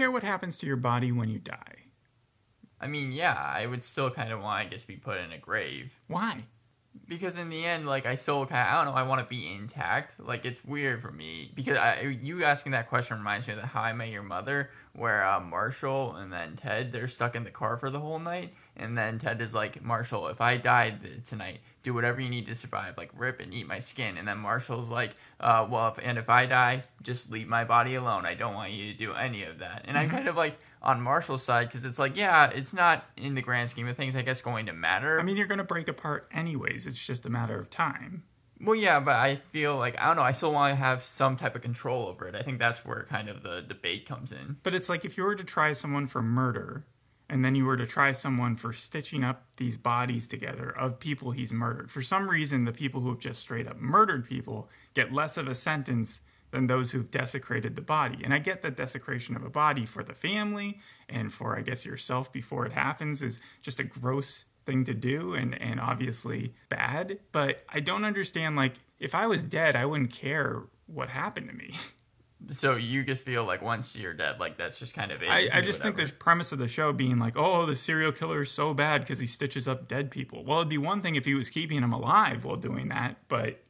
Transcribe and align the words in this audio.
Care 0.00 0.10
what 0.10 0.22
happens 0.22 0.56
to 0.56 0.66
your 0.66 0.78
body 0.78 1.12
when 1.12 1.28
you 1.28 1.38
die? 1.38 1.90
I 2.80 2.86
mean, 2.86 3.12
yeah, 3.12 3.34
I 3.34 3.66
would 3.66 3.84
still 3.84 4.10
kind 4.10 4.32
of 4.32 4.40
want, 4.40 4.66
I 4.66 4.70
guess, 4.70 4.82
be 4.82 4.96
put 4.96 5.18
in 5.18 5.30
a 5.30 5.36
grave. 5.36 6.00
Why? 6.06 6.44
Because 7.10 7.36
in 7.36 7.50
the 7.50 7.64
end, 7.66 7.88
like 7.88 8.06
I 8.06 8.14
still 8.14 8.46
kind 8.46 8.62
of, 8.66 8.72
I 8.72 8.76
don't 8.84 8.94
know, 8.94 8.98
I 8.98 9.02
want 9.02 9.20
to 9.20 9.28
be 9.28 9.52
intact. 9.52 10.18
Like 10.20 10.46
it's 10.46 10.64
weird 10.64 11.02
for 11.02 11.10
me 11.10 11.50
because 11.54 11.76
I, 11.76 12.16
you 12.22 12.44
asking 12.44 12.70
that 12.72 12.88
question 12.88 13.18
reminds 13.18 13.48
me 13.48 13.54
of 13.54 13.60
the 13.60 13.66
How 13.66 13.82
I 13.82 13.92
Met 13.92 14.10
Your 14.10 14.22
Mother, 14.22 14.70
where 14.94 15.26
uh, 15.26 15.40
Marshall 15.40 16.14
and 16.14 16.32
then 16.32 16.54
Ted 16.54 16.92
they're 16.92 17.08
stuck 17.08 17.34
in 17.34 17.42
the 17.42 17.50
car 17.50 17.76
for 17.76 17.90
the 17.90 17.98
whole 17.98 18.20
night, 18.20 18.54
and 18.76 18.96
then 18.96 19.18
Ted 19.18 19.40
is 19.40 19.52
like, 19.52 19.82
Marshall, 19.82 20.28
if 20.28 20.40
I 20.40 20.56
died 20.56 21.26
tonight, 21.26 21.58
do 21.82 21.92
whatever 21.92 22.20
you 22.20 22.30
need 22.30 22.46
to 22.46 22.54
survive, 22.54 22.96
like 22.96 23.10
rip 23.16 23.40
and 23.40 23.52
eat 23.52 23.66
my 23.66 23.80
skin. 23.80 24.16
And 24.16 24.28
then 24.28 24.38
Marshall's 24.38 24.88
like, 24.88 25.16
uh, 25.40 25.66
well, 25.68 25.88
if, 25.88 25.98
and 26.00 26.16
if 26.16 26.30
I 26.30 26.46
die, 26.46 26.84
just 27.02 27.32
leave 27.32 27.48
my 27.48 27.64
body 27.64 27.96
alone. 27.96 28.24
I 28.24 28.34
don't 28.34 28.54
want 28.54 28.70
you 28.70 28.92
to 28.92 28.96
do 28.96 29.14
any 29.14 29.42
of 29.42 29.58
that. 29.58 29.82
And 29.84 29.96
Mm-hmm. 29.96 30.04
I'm 30.04 30.10
kind 30.10 30.28
of 30.28 30.36
like 30.36 30.58
on 30.82 31.00
Marshall's 31.00 31.42
side 31.42 31.68
because 31.68 31.84
it's 31.84 31.98
like, 31.98 32.16
yeah, 32.16 32.50
it's 32.50 32.72
not 32.72 33.04
in 33.16 33.34
the 33.34 33.42
grand 33.42 33.70
scheme 33.70 33.86
of 33.86 33.96
things, 33.96 34.16
I 34.16 34.22
guess, 34.22 34.40
going 34.40 34.66
to 34.66 34.72
matter. 34.72 35.20
I 35.20 35.22
mean, 35.22 35.36
you're 35.36 35.46
going 35.46 35.58
to 35.58 35.64
break 35.64 35.88
apart 35.88 36.28
anyways. 36.32 36.86
It's 36.86 37.04
just 37.04 37.26
a 37.26 37.30
matter 37.30 37.58
of 37.58 37.70
time. 37.70 38.24
Well, 38.62 38.76
yeah, 38.76 39.00
but 39.00 39.16
I 39.16 39.36
feel 39.36 39.76
like 39.76 39.98
I 39.98 40.06
don't 40.06 40.16
know. 40.16 40.22
I 40.22 40.32
still 40.32 40.52
want 40.52 40.72
to 40.72 40.76
have 40.76 41.02
some 41.02 41.36
type 41.36 41.56
of 41.56 41.62
control 41.62 42.06
over 42.06 42.28
it. 42.28 42.34
I 42.34 42.42
think 42.42 42.58
that's 42.58 42.84
where 42.84 43.04
kind 43.04 43.28
of 43.28 43.42
the 43.42 43.62
debate 43.62 44.06
comes 44.06 44.32
in. 44.32 44.58
But 44.62 44.74
it's 44.74 44.88
like 44.88 45.04
if 45.04 45.16
you 45.16 45.24
were 45.24 45.34
to 45.34 45.44
try 45.44 45.72
someone 45.72 46.06
for 46.06 46.22
murder, 46.22 46.84
and 47.30 47.44
then 47.44 47.54
you 47.54 47.64
were 47.64 47.76
to 47.76 47.86
try 47.86 48.12
someone 48.12 48.56
for 48.56 48.72
stitching 48.72 49.22
up 49.22 49.46
these 49.56 49.78
bodies 49.78 50.26
together 50.26 50.68
of 50.68 50.98
people 50.98 51.30
he's 51.30 51.52
murdered. 51.52 51.90
For 51.90 52.02
some 52.02 52.28
reason, 52.28 52.64
the 52.64 52.72
people 52.72 53.00
who 53.00 53.10
have 53.10 53.20
just 53.20 53.40
straight 53.40 53.68
up 53.68 53.78
murdered 53.78 54.28
people 54.28 54.68
get 54.94 55.12
less 55.12 55.36
of 55.36 55.46
a 55.48 55.54
sentence 55.54 56.20
than 56.50 56.66
those 56.66 56.92
who've 56.92 57.10
desecrated 57.10 57.76
the 57.76 57.82
body. 57.82 58.20
And 58.24 58.34
I 58.34 58.38
get 58.38 58.62
that 58.62 58.76
desecration 58.76 59.36
of 59.36 59.44
a 59.44 59.50
body 59.50 59.84
for 59.84 60.02
the 60.02 60.14
family 60.14 60.80
and 61.08 61.32
for, 61.32 61.56
I 61.56 61.62
guess, 61.62 61.86
yourself 61.86 62.32
before 62.32 62.66
it 62.66 62.72
happens 62.72 63.22
is 63.22 63.40
just 63.62 63.80
a 63.80 63.84
gross 63.84 64.46
thing 64.66 64.84
to 64.84 64.94
do 64.94 65.34
and, 65.34 65.60
and 65.60 65.80
obviously 65.80 66.54
bad. 66.68 67.18
But 67.32 67.64
I 67.68 67.80
don't 67.80 68.04
understand, 68.04 68.56
like, 68.56 68.74
if 68.98 69.14
I 69.14 69.26
was 69.26 69.44
dead, 69.44 69.76
I 69.76 69.86
wouldn't 69.86 70.12
care 70.12 70.62
what 70.86 71.08
happened 71.08 71.48
to 71.48 71.54
me. 71.54 71.72
So 72.48 72.76
you 72.76 73.04
just 73.04 73.24
feel 73.24 73.44
like 73.44 73.60
once 73.60 73.94
you're 73.94 74.14
dead, 74.14 74.40
like 74.40 74.56
that's 74.56 74.78
just 74.78 74.94
kind 74.94 75.12
of 75.12 75.22
it. 75.22 75.28
I, 75.28 75.48
I 75.52 75.60
just 75.60 75.82
think 75.82 75.96
the 75.96 76.10
premise 76.10 76.52
of 76.52 76.58
the 76.58 76.68
show 76.68 76.92
being 76.92 77.18
like, 77.18 77.36
oh, 77.36 77.66
the 77.66 77.76
serial 77.76 78.12
killer 78.12 78.40
is 78.40 78.50
so 78.50 78.72
bad 78.72 79.02
because 79.02 79.18
he 79.18 79.26
stitches 79.26 79.68
up 79.68 79.88
dead 79.88 80.10
people. 80.10 80.42
Well, 80.42 80.60
it'd 80.60 80.70
be 80.70 80.78
one 80.78 81.02
thing 81.02 81.16
if 81.16 81.26
he 81.26 81.34
was 81.34 81.50
keeping 81.50 81.82
them 81.82 81.92
alive 81.92 82.44
while 82.44 82.56
doing 82.56 82.88
that, 82.88 83.16
but 83.28 83.62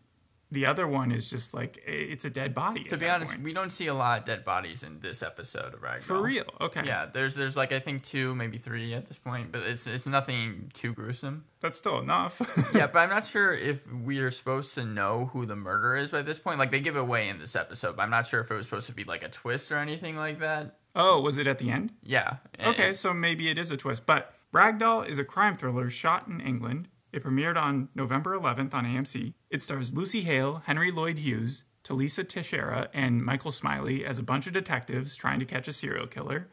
the 0.53 0.67
other 0.67 0.87
one 0.87 1.13
is 1.13 1.31
just 1.31 1.55
like 1.55 1.83
it's 1.87 2.25
a 2.25 2.31
dead 2.31 2.55
body. 2.55 2.85
To 2.85 2.97
be 2.97 3.09
honest, 3.09 3.33
point. 3.33 3.45
we 3.45 3.53
don't 3.53 3.71
see 3.71 3.87
a 3.87 3.95
lot 3.95 4.21
of 4.21 4.25
dead 4.25 4.45
bodies 4.45 4.83
in 4.83 5.01
this 5.01 5.23
episode 5.23 5.75
of 5.75 5.81
Ragdoll. 5.81 6.03
for 6.03 6.23
real, 6.23 6.45
okay, 6.61 6.83
Yeah, 6.85 7.07
there's 7.13 7.35
there's 7.35 7.57
like 7.57 7.73
I 7.73 7.79
think 7.79 8.03
two, 8.03 8.35
maybe 8.35 8.59
three 8.59 8.93
at 8.95 9.07
this 9.07 9.19
point, 9.19 9.53
but 9.53 9.63
it's 9.63 9.87
it's 9.87 10.07
nothing 10.07 10.71
too 10.75 10.93
gruesome. 10.93 11.45
that's 11.61 11.79
still 11.79 11.99
enough. 11.99 12.41
yeah, 12.75 12.87
but 12.93 12.99
I'm 12.99 13.11
not 13.11 13.27
sure 13.27 13.53
if 13.53 13.91
we 13.93 14.19
are 14.19 14.31
supposed 14.31 14.75
to 14.75 14.85
know 14.85 15.31
who 15.33 15.47
the 15.47 15.57
murderer 15.57 15.97
is 15.97 16.11
by 16.11 16.23
this 16.23 16.39
point. 16.39 16.59
Like 16.59 16.71
they 16.71 16.81
give 16.81 16.97
it 16.97 17.01
away 17.01 17.29
in 17.29 17.39
this 17.39 17.55
episode, 17.55 17.97
but 17.97 18.03
I'm 18.03 18.11
not 18.11 18.27
sure 18.27 18.41
if 18.41 18.51
it 18.51 18.55
was 18.55 18.67
supposed 18.67 18.87
to 18.87 18.93
be 18.93 19.05
like 19.05 19.23
a 19.23 19.29
twist 19.29 19.71
or 19.71 19.79
anything 19.79 20.17
like 20.17 20.41
that. 20.41 20.77
oh, 20.97 21.21
was 21.21 21.39
it 21.39 21.47
at 21.47 21.59
the 21.59 21.71
end? 21.71 21.93
Yeah. 22.03 22.37
Okay, 22.61 22.93
so 22.93 23.15
maybe 23.15 23.49
it 23.49 23.59
is 23.59 23.71
a 23.71 23.77
twist. 23.77 24.05
But 24.07 24.35
Ragdoll 24.53 25.09
is 25.09 25.19
a 25.19 25.25
crime 25.25 25.57
thriller 25.57 25.89
shot 25.91 26.27
in 26.27 26.41
England. 26.41 26.89
It 27.13 27.25
premiered 27.25 27.57
on 27.57 27.89
November 27.95 28.39
11th 28.39 28.75
on 28.75 28.85
AMC. 28.85 29.35
It 29.51 29.63
stars 29.63 29.93
Lucy 29.93 30.23
Hale, 30.23 30.63
Henry 30.67 30.93
Lloyd 30.93 31.19
Hughes, 31.19 31.65
Thalissa 31.85 32.29
Teixeira, 32.29 32.89
and 32.93 33.25
Michael 33.25 33.53
Smiley 33.53 34.05
as 34.05 34.19
a 34.19 34.23
bunch 34.23 34.47
of 34.47 34.53
detectives 34.53 35.17
trying 35.17 35.39
to 35.41 35.45
catch 35.45 35.69
a 35.69 35.73
serial 35.73 36.07
killer. 36.07 36.49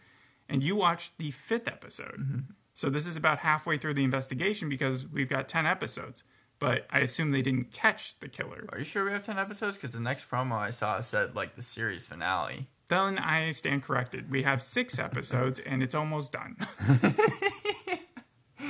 And 0.49 0.63
you 0.63 0.75
watched 0.75 1.17
the 1.17 1.31
fifth 1.31 1.67
episode. 1.67 2.19
Mm-hmm. 2.19 2.39
So 2.73 2.89
this 2.89 3.07
is 3.07 3.17
about 3.17 3.39
halfway 3.39 3.77
through 3.77 3.95
the 3.95 4.03
investigation 4.03 4.69
because 4.69 5.07
we've 5.07 5.29
got 5.29 5.47
10 5.47 5.65
episodes. 5.65 6.23
But 6.59 6.87
I 6.89 6.99
assume 6.99 7.31
they 7.31 7.41
didn't 7.41 7.71
catch 7.71 8.19
the 8.19 8.27
killer. 8.27 8.65
Are 8.69 8.79
you 8.79 8.85
sure 8.85 9.05
we 9.05 9.11
have 9.11 9.25
10 9.25 9.37
episodes? 9.37 9.77
Because 9.77 9.91
the 9.91 9.99
next 9.99 10.29
promo 10.29 10.53
I 10.53 10.71
saw 10.71 10.99
said 11.01 11.35
like 11.35 11.55
the 11.55 11.61
series 11.61 12.07
finale. 12.07 12.67
Then 12.87 13.19
I 13.19 13.51
stand 13.51 13.83
corrected. 13.83 14.31
We 14.31 14.43
have 14.43 14.61
six 14.61 14.97
episodes 14.97 15.59
and 15.59 15.83
it's 15.83 15.93
almost 15.93 16.31
done. 16.31 16.55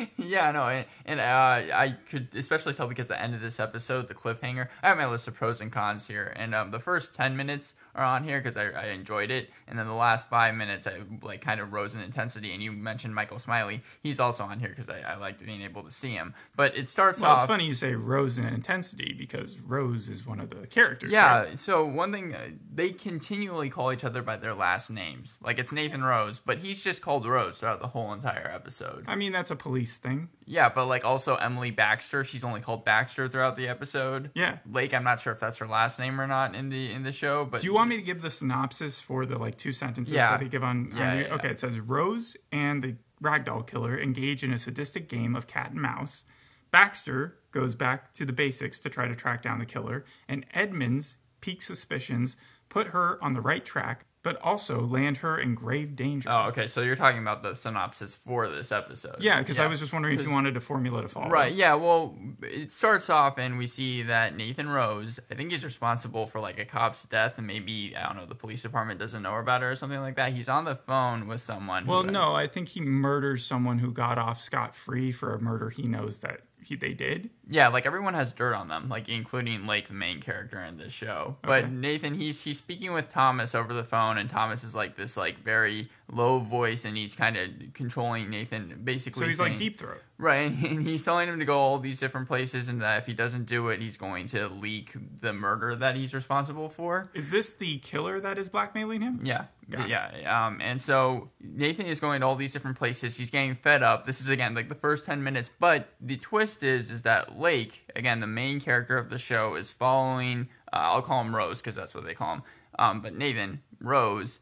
yeah, 0.18 0.52
no, 0.52 0.68
and, 0.68 0.86
and 1.06 1.20
uh, 1.20 1.76
I 1.76 1.96
could 2.10 2.30
especially 2.36 2.74
tell 2.74 2.88
because 2.88 3.08
the 3.08 3.22
end 3.22 3.36
of 3.36 3.42
this 3.42 3.60
episode, 3.60 4.08
the 4.08 4.14
cliffhanger. 4.14 4.70
I 4.84 4.90
have 4.90 4.98
my 4.98 5.08
list 5.08 5.28
of 5.28 5.36
pros 5.36 5.62
and 5.62 5.72
cons 5.72 6.08
here, 6.08 6.34
and 6.36 6.54
um, 6.54 6.72
the 6.72 6.80
first 6.80 7.14
ten 7.14 7.36
minutes 7.38 7.74
are 7.98 8.06
on 8.06 8.24
here 8.24 8.40
because 8.40 8.56
I, 8.56 8.66
I 8.70 8.86
enjoyed 8.88 9.32
it, 9.32 9.50
and 9.68 9.78
then 9.78 9.88
the 9.88 9.94
last 9.94 10.30
five 10.30 10.56
minutes 10.56 10.88
I 10.88 11.00
like 11.22 11.42
kind 11.42 11.60
of 11.60 11.74
rose 11.74 11.96
in 11.96 12.02
intensity. 12.02 12.54
And 12.54 12.62
you 12.64 12.72
mentioned 12.72 13.14
Michael 13.16 13.40
Smiley; 13.40 13.82
he's 14.02 14.20
also 14.20 14.44
on 14.44 14.60
here 14.60 14.70
because 14.70 14.88
I, 14.90 15.00
I 15.02 15.16
liked 15.18 15.44
being 15.46 15.62
able 15.64 15.84
to 15.84 15.92
see 15.92 16.12
him. 16.12 16.34
But 16.56 16.78
it 16.78 16.88
starts 16.88 17.20
Well, 17.20 17.32
off. 17.32 17.40
it's 17.40 17.48
funny 17.48 17.66
you 17.66 17.74
say 17.74 17.94
Rose 17.96 18.38
in 18.38 18.46
intensity 18.46 19.14
because 19.18 19.60
Rose 19.60 20.08
is 20.08 20.26
one 20.26 20.40
of 20.40 20.50
the 20.52 20.68
characters. 20.68 21.12
Yeah. 21.12 21.40
right? 21.42 21.60
So 21.60 21.86
one 21.86 22.12
thing 22.12 22.34
uh, 22.36 22.50
they 22.74 22.92
continually 22.92 23.70
call 23.70 23.92
each 23.92 24.04
other 24.04 24.22
by 24.22 24.38
their 24.38 24.54
last 24.54 24.90
names. 24.92 25.38
Like 25.42 25.58
it's 25.60 25.72
Nathan 25.72 26.04
Rose, 26.04 26.40
but 26.40 26.60
he's 26.60 26.82
just 26.84 27.02
called 27.02 27.26
Rose 27.26 27.60
throughout 27.60 27.82
the 27.82 27.88
whole 27.88 28.14
entire 28.14 28.50
episode. 28.54 29.06
I 29.08 29.16
mean, 29.16 29.32
that's 29.32 29.50
a 29.52 29.56
police 29.56 29.98
thing. 29.98 30.30
Yeah, 30.46 30.70
but 30.70 30.86
like 30.86 31.04
also 31.04 31.36
Emily 31.36 31.72
Baxter, 31.72 32.24
she's 32.24 32.44
only 32.44 32.62
called 32.62 32.86
Baxter 32.86 33.28
throughout 33.28 33.58
the 33.58 33.68
episode. 33.68 34.30
Yeah. 34.36 34.60
Lake, 34.72 34.94
I'm 34.94 35.04
not 35.04 35.20
sure 35.20 35.34
if 35.34 35.40
that's 35.40 35.58
her 35.58 35.68
last 35.68 36.00
name 36.00 36.22
or 36.22 36.28
not 36.28 36.56
in 36.56 36.70
the 36.70 36.92
in 36.92 37.04
the 37.04 37.12
show, 37.12 37.44
but 37.44 37.62
Do 37.62 37.68
you 37.68 37.74
want 37.74 37.87
me 37.90 37.96
to 37.98 38.02
give 38.02 38.22
the 38.22 38.32
synopsis 38.32 39.00
for 39.00 39.26
the 39.26 39.38
like 39.38 39.58
two 39.58 39.74
sentences 39.74 40.14
Yeah. 40.14 40.32
that 40.32 40.40
they 40.42 40.48
give 40.50 40.64
on? 40.64 40.92
Yeah, 40.96 41.12
on- 41.12 41.18
yeah. 41.20 41.34
Okay, 41.36 41.50
it 41.50 41.60
says 41.60 41.80
Rose 41.80 42.38
and 42.52 42.84
the 42.84 42.96
ragdoll 43.24 43.66
killer 43.66 44.00
engage 44.00 44.44
in 44.44 44.52
a 44.54 44.60
sadistic 44.60 45.10
game 45.10 45.36
of 45.36 45.48
cat 45.48 45.72
and 45.72 45.82
mouse. 45.82 46.24
Baxter 46.72 47.38
goes 47.52 47.76
back 47.76 48.14
to 48.14 48.26
the 48.26 48.34
basics 48.34 48.80
to 48.82 48.90
try 48.90 49.08
to 49.08 49.16
track 49.16 49.42
down 49.42 49.60
the 49.60 49.66
killer, 49.66 50.06
and 50.28 50.46
Edmunds' 50.54 51.18
peak 51.42 51.62
suspicions 51.62 52.36
put 52.70 52.88
her 52.88 53.24
on 53.24 53.34
the 53.34 53.42
right 53.42 53.64
track, 53.66 54.06
but 54.28 54.42
also 54.42 54.82
land 54.82 55.16
her 55.18 55.40
in 55.40 55.56
grave 55.56 55.96
danger. 55.96 56.28
Oh, 56.30 56.48
okay. 56.50 56.68
So 56.68 56.82
you're 56.82 56.98
talking 56.98 57.22
about 57.22 57.44
the 57.44 57.54
synopsis 57.54 58.14
for 58.16 58.50
this 58.50 58.74
episode. 58.74 59.16
yeah, 59.22 59.40
because 59.40 59.58
I 59.58 59.68
was 59.68 59.80
just 59.80 59.94
wondering 59.94 60.20
if 60.20 60.26
you 60.26 60.32
wanted 60.32 60.58
a 60.58 60.60
formula 60.60 61.02
to 61.02 61.08
follow. 61.08 61.30
Right, 61.30 61.54
yeah, 61.54 61.76
well, 61.76 62.18
it 62.42 62.72
starts 62.74 63.10
off 63.10 63.38
and 63.38 63.58
we 63.58 63.68
see 63.68 64.04
that 64.04 64.36
Nathan 64.36 64.68
Rose, 64.68 65.20
I 65.32 65.36
think 65.36 65.52
he's 65.52 65.64
responsible 65.64 66.26
for 66.26 66.42
like 66.42 66.60
a 66.60 66.66
cop's 66.66 67.06
death 67.06 67.38
and 67.38 67.48
maybe, 67.48 67.96
I 67.96 68.06
don't 68.08 68.18
know, 68.18 68.26
the 68.26 68.36
police 68.36 68.62
department 68.64 69.00
doesn't 69.00 69.24
know 69.24 69.36
about 69.38 69.64
it 69.64 69.66
or 69.68 69.76
something 69.76 70.02
like 70.02 70.16
that. 70.18 70.34
He's 70.34 70.50
on 70.50 70.66
the 70.66 70.76
phone 70.76 71.28
with 71.28 71.40
someone. 71.40 71.86
who- 71.86 71.92
Well, 71.92 72.04
no, 72.04 72.36
I 72.36 72.48
think 72.48 72.68
he 72.70 72.82
murders 72.82 73.46
someone 73.46 73.80
who 73.80 73.92
got 73.94 74.18
off 74.18 74.42
scot 74.42 74.76
free 74.76 75.14
for 75.14 75.34
a 75.34 75.40
murder 75.40 75.70
he 75.70 75.84
knows 75.84 76.20
that 76.20 76.42
he, 76.68 76.76
they 76.76 76.94
did. 76.94 77.30
Yeah, 77.50 77.70
like 77.70 77.86
everyone 77.86 78.14
has 78.14 78.34
dirt 78.34 78.54
on 78.54 78.68
them, 78.68 78.90
like 78.90 79.10
including 79.10 79.66
like 79.66 79.88
the 79.88 79.94
main 79.94 80.20
character 80.22 80.62
in 80.64 80.78
this 80.78 80.92
show. 80.94 81.38
But 81.42 81.64
Okay. 81.66 81.72
Nathan, 81.74 82.14
he's 82.16 82.44
he's 82.44 82.58
speaking 82.58 82.94
with 82.94 83.10
Thomas 83.10 83.56
over 83.56 83.74
the 83.74 83.84
phone, 83.84 84.18
and 84.18 84.30
Thomas 84.30 84.64
is 84.64 84.76
like 84.76 84.96
this 84.96 85.18
like 85.18 85.44
very 85.44 85.88
low 86.12 86.40
voice, 86.40 86.86
and 86.86 86.96
he's 86.98 87.16
kind 87.16 87.36
of 87.38 87.50
controlling 87.74 88.30
Nathan, 88.30 88.82
basically. 88.84 89.22
So 89.22 89.28
he's 89.28 89.38
saying, 89.38 89.52
like 89.54 89.60
deep 89.60 89.80
throat. 89.80 90.02
Right, 90.18 90.52
and 90.64 90.82
he's 90.82 91.04
telling 91.04 91.30
him 91.30 91.40
to 91.40 91.46
go 91.46 91.58
all 91.58 91.80
these 91.80 92.00
different 92.00 92.28
places, 92.28 92.70
and 92.70 92.82
that 92.82 92.98
if 93.00 93.06
he 93.06 93.14
doesn't 93.14 93.46
do 93.46 93.70
it, 93.70 93.82
he's 93.82 93.98
going 93.98 94.28
to 94.28 94.48
leak 94.50 94.96
the 95.22 95.32
murder 95.34 95.76
that 95.76 95.96
he's 95.96 96.14
responsible 96.14 96.70
for. 96.70 97.10
Is 97.14 97.30
this 97.30 97.54
the 97.54 97.78
killer 97.80 98.20
that 98.20 98.38
is 98.38 98.50
blackmailing 98.50 99.02
him? 99.02 99.20
Yeah, 99.24 99.46
Got 99.70 99.86
it. 99.86 99.90
yeah. 99.90 100.48
Um, 100.48 100.62
and 100.62 100.82
so 100.82 101.30
Nathan 101.42 101.86
is 101.86 102.00
going 102.00 102.22
to 102.22 102.28
all 102.28 102.36
these 102.36 102.54
different 102.54 102.78
places. 102.78 103.18
He's 103.18 103.30
getting 103.30 103.56
fed 103.56 103.84
up. 103.84 104.06
This 104.06 104.22
is 104.22 104.30
again 104.30 104.54
like 104.56 104.70
the 104.70 104.76
first 104.76 105.06
ten 105.06 105.24
minutes, 105.24 105.50
but 105.60 105.90
the 106.00 106.18
twist 106.18 106.64
is 106.64 106.90
is 106.90 107.04
that 107.04 107.38
Lake, 107.38 107.86
again 107.96 108.20
the 108.20 108.28
main 108.28 108.60
character 108.62 108.98
of 108.98 109.10
the 109.10 109.18
show, 109.18 109.56
is 109.56 109.72
following. 109.72 110.48
Uh, 110.72 110.78
I'll 110.78 111.02
call 111.02 111.22
him 111.22 111.36
Rose 111.36 111.60
because 111.60 111.76
that's 111.76 111.94
what 111.94 112.06
they 112.06 112.14
call 112.14 112.36
him. 112.36 112.44
Um, 112.80 113.02
but 113.02 113.16
Nathan 113.16 113.62
Rose 113.82 114.40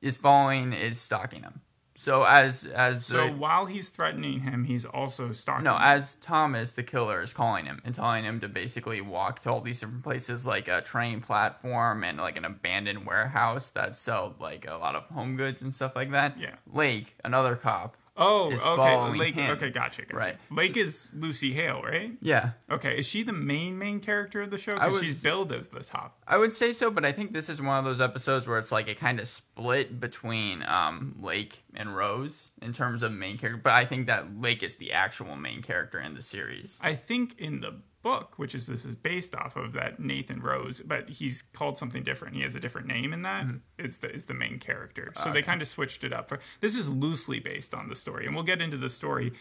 is 0.00 0.16
following, 0.16 0.72
is 0.72 1.00
stalking 1.00 1.42
him. 1.42 1.62
So 1.96 2.24
as 2.24 2.64
as 2.64 3.06
So 3.06 3.26
the, 3.26 3.32
while 3.32 3.66
he's 3.66 3.88
threatening 3.88 4.40
him, 4.40 4.64
he's 4.64 4.84
also 4.84 5.32
stalking. 5.32 5.64
no, 5.64 5.74
him. 5.74 5.82
as 5.82 6.16
Thomas, 6.16 6.72
the 6.72 6.82
killer, 6.82 7.22
is 7.22 7.32
calling 7.32 7.64
him 7.66 7.80
and 7.84 7.94
telling 7.94 8.24
him 8.24 8.38
to 8.40 8.48
basically 8.48 9.00
walk 9.00 9.40
to 9.40 9.50
all 9.50 9.60
these 9.60 9.80
different 9.80 10.02
places, 10.04 10.46
like 10.46 10.68
a 10.68 10.82
train 10.82 11.20
platform 11.20 12.04
and 12.04 12.18
like 12.18 12.36
an 12.36 12.44
abandoned 12.44 13.06
warehouse 13.06 13.70
that 13.70 13.96
sell 13.96 14.36
like 14.38 14.66
a 14.66 14.74
lot 14.74 14.94
of 14.94 15.04
home 15.06 15.36
goods 15.36 15.62
and 15.62 15.74
stuff 15.74 15.96
like 15.96 16.10
that. 16.12 16.38
Yeah. 16.38 16.56
Lake, 16.72 17.16
another 17.24 17.56
cop. 17.56 17.96
Oh, 18.16 18.52
okay, 18.52 19.18
Lake. 19.18 19.34
him. 19.34 19.50
Okay, 19.52 19.70
gotcha, 19.70 20.02
gotcha. 20.02 20.16
Right. 20.16 20.36
Lake 20.50 20.76
is 20.76 21.12
Lucy 21.14 21.52
Hale, 21.52 21.82
right? 21.82 22.12
Yeah, 22.20 22.50
Okay, 22.70 22.98
is 22.98 23.06
she 23.06 23.22
the 23.22 23.32
main 23.32 23.78
main 23.78 24.00
character 24.00 24.42
of 24.42 24.50
the 24.50 24.58
show? 24.58 24.74
Because 24.74 25.00
she's 25.00 25.22
billed 25.22 25.52
as 25.52 25.68
the 25.68 25.80
top. 25.80 26.18
I 26.26 26.36
would 26.38 26.52
say 26.52 26.72
so, 26.72 26.90
but 26.90 27.04
I 27.04 27.12
think 27.12 27.32
this 27.32 27.48
is 27.48 27.60
one 27.60 27.78
of 27.78 27.84
those 27.84 28.00
episodes 28.00 28.46
where 28.46 28.58
it's 28.58 28.72
like 28.72 28.88
it 28.88 28.98
kind 28.98 29.20
of 29.20 29.28
split 29.28 30.00
between 30.00 30.62
um, 30.64 31.16
Lake 31.20 31.64
and 31.74 31.96
Rose 31.96 32.50
in 32.60 32.72
terms 32.72 33.02
of 33.02 33.12
main 33.12 33.38
character. 33.38 33.60
But 33.62 33.74
I 33.74 33.84
think 33.84 34.06
that 34.06 34.40
Lake 34.40 34.62
is 34.62 34.76
the 34.76 34.92
actual 34.92 35.36
main 35.36 35.62
character 35.62 35.98
in 36.00 36.14
the 36.14 36.22
series. 36.22 36.78
I 36.80 36.94
think 36.94 37.38
in 37.38 37.60
the 37.60 37.80
book, 38.06 38.38
which 38.38 38.54
is 38.54 38.66
this 38.66 38.84
is 38.84 38.94
based 38.94 39.34
off 39.34 39.56
of 39.56 39.72
that 39.72 39.98
Nathan 39.98 40.40
Rose, 40.40 40.78
but 40.80 41.08
he's 41.10 41.42
called 41.52 41.76
something 41.76 42.04
different. 42.04 42.36
He 42.36 42.42
has 42.42 42.54
a 42.54 42.60
different 42.60 42.86
name 42.86 43.12
in 43.12 43.22
that. 43.22 43.46
Mm-hmm. 43.46 43.84
Is 43.84 43.98
the 43.98 44.10
is 44.14 44.26
the 44.26 44.34
main 44.34 44.60
character. 44.60 45.12
So 45.16 45.30
ah, 45.30 45.32
they 45.32 45.42
kind 45.42 45.60
of 45.60 45.66
switched 45.66 46.04
it 46.04 46.12
up. 46.12 46.28
For 46.28 46.38
this 46.60 46.76
is 46.76 46.88
loosely 46.88 47.40
based 47.40 47.74
on 47.74 47.88
the 47.88 47.96
story, 47.96 48.24
and 48.26 48.34
we'll 48.34 48.44
get 48.44 48.62
into 48.62 48.76
the 48.76 48.90
story 48.90 49.32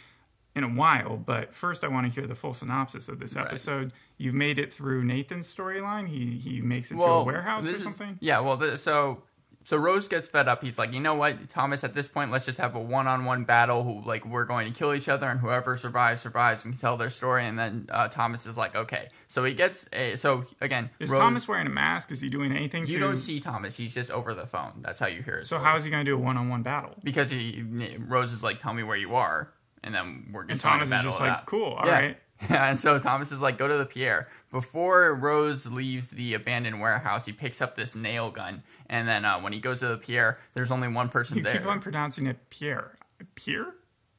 in 0.56 0.63
a 0.63 0.67
while. 0.67 1.15
But 1.15 1.53
first, 1.53 1.83
I 1.83 1.89
want 1.89 2.07
to 2.07 2.12
hear 2.19 2.27
the 2.27 2.33
full 2.33 2.56
synopsis 2.56 3.07
of 3.07 3.19
this 3.19 3.35
episode. 3.35 3.94
You've 4.17 4.33
made 4.33 4.57
it 4.57 4.73
through 4.73 5.03
Nathan's 5.03 5.53
storyline. 5.53 6.07
He 6.07 6.38
he 6.38 6.62
makes 6.62 6.91
it 6.91 6.95
to 6.95 7.03
a 7.03 7.23
warehouse 7.23 7.65
or 7.65 7.71
this 7.71 7.77
is- 7.77 7.83
something. 7.83 8.17
yeah, 8.19 8.39
well, 8.39 8.57
th- 8.57 8.79
so 8.79 9.21
so 9.65 9.75
Rose 9.77 10.07
gets 10.07 10.27
fed 10.29 10.47
up. 10.47 10.63
He's 10.63 10.77
like, 10.77 10.94
you 10.94 11.00
know 11.01 11.15
what, 11.15 11.50
Thomas? 11.50 11.83
At 11.83 11.94
this 11.94 12.07
point, 12.07 12.31
let's 12.31 12.45
just 12.45 12.59
have 12.59 12.75
a 12.75 12.79
one-on-one 12.79 13.44
battle. 13.44 13.83
Who 13.83 14.01
like 14.07 14.25
we're 14.25 14.45
going 14.45 14.71
to 14.71 14.77
kill 14.77 14.94
each 14.94 15.09
other, 15.09 15.27
and 15.27 15.39
whoever 15.41 15.75
survives 15.75 16.21
survives 16.21 16.63
and 16.63 16.73
can 16.75 16.79
tell 16.79 16.95
their 16.97 17.09
story. 17.09 17.45
And 17.45 17.57
then 17.59 17.88
uh, 17.91 18.07
Thomas 18.07 18.45
is 18.45 18.57
like, 18.57 18.75
okay. 18.75 19.09
So 19.27 19.44
he 19.44 19.53
gets 19.53 19.89
a. 19.91 20.15
So 20.15 20.45
again, 20.62 20.91
Is 21.00 21.09
Rose- 21.09 21.19
Thomas 21.19 21.47
wearing 21.47 21.67
a 21.67 21.71
mask? 21.71 22.12
Is 22.12 22.21
he 22.21 22.29
doing 22.29 22.51
anything? 22.51 22.88
You 22.88 22.94
to... 22.94 23.00
don't 23.00 23.17
see 23.17 23.39
Thomas. 23.39 23.75
He's 23.75 23.94
just 23.94 24.12
over 24.12 24.33
the 24.33 24.45
phone. 24.45 24.73
That's 24.81 25.00
how 25.00 25.07
you 25.07 25.21
hear 25.23 25.39
his 25.39 25.47
So 25.50 25.57
voice. 25.57 25.65
how 25.65 25.75
is 25.75 25.83
he 25.83 25.89
going 25.89 26.06
to 26.06 26.09
do 26.12 26.15
a 26.15 26.19
one-on-one 26.19 26.62
battle? 26.63 26.91
because 27.03 27.29
he 27.31 27.63
Rose 28.00 28.31
is 28.31 28.44
like, 28.44 28.59
tell 28.59 28.73
me 28.73 28.83
where 28.83 28.95
you 28.97 29.15
are, 29.15 29.51
and 29.83 29.94
then 29.95 30.29
we're 30.31 30.41
And 30.41 30.51
just 30.51 30.62
Thomas 30.62 30.91
is 30.91 31.01
just 31.01 31.19
like, 31.19 31.39
it 31.41 31.45
cool, 31.47 31.73
all 31.73 31.85
yeah. 31.88 31.91
right. 31.91 32.17
Yeah, 32.49 32.69
and 32.69 32.79
so 32.79 32.99
Thomas 32.99 33.31
is 33.31 33.39
like, 33.39 33.57
go 33.57 33.67
to 33.67 33.77
the 33.77 33.85
Pierre. 33.85 34.27
Before 34.51 35.13
Rose 35.15 35.67
leaves 35.67 36.09
the 36.09 36.33
abandoned 36.33 36.81
warehouse, 36.81 37.25
he 37.25 37.31
picks 37.31 37.61
up 37.61 37.75
this 37.75 37.95
nail 37.95 38.29
gun, 38.29 38.61
and 38.89 39.07
then 39.07 39.23
uh, 39.25 39.39
when 39.39 39.53
he 39.53 39.59
goes 39.59 39.79
to 39.79 39.87
the 39.87 39.97
Pierre, 39.97 40.37
there's 40.53 40.71
only 40.71 40.87
one 40.89 41.07
person 41.09 41.37
You 41.37 41.43
there. 41.43 41.53
keep 41.59 41.65
on 41.65 41.79
pronouncing 41.79 42.27
it 42.27 42.49
Pierre. 42.49 42.97
Pierre? 43.35 43.73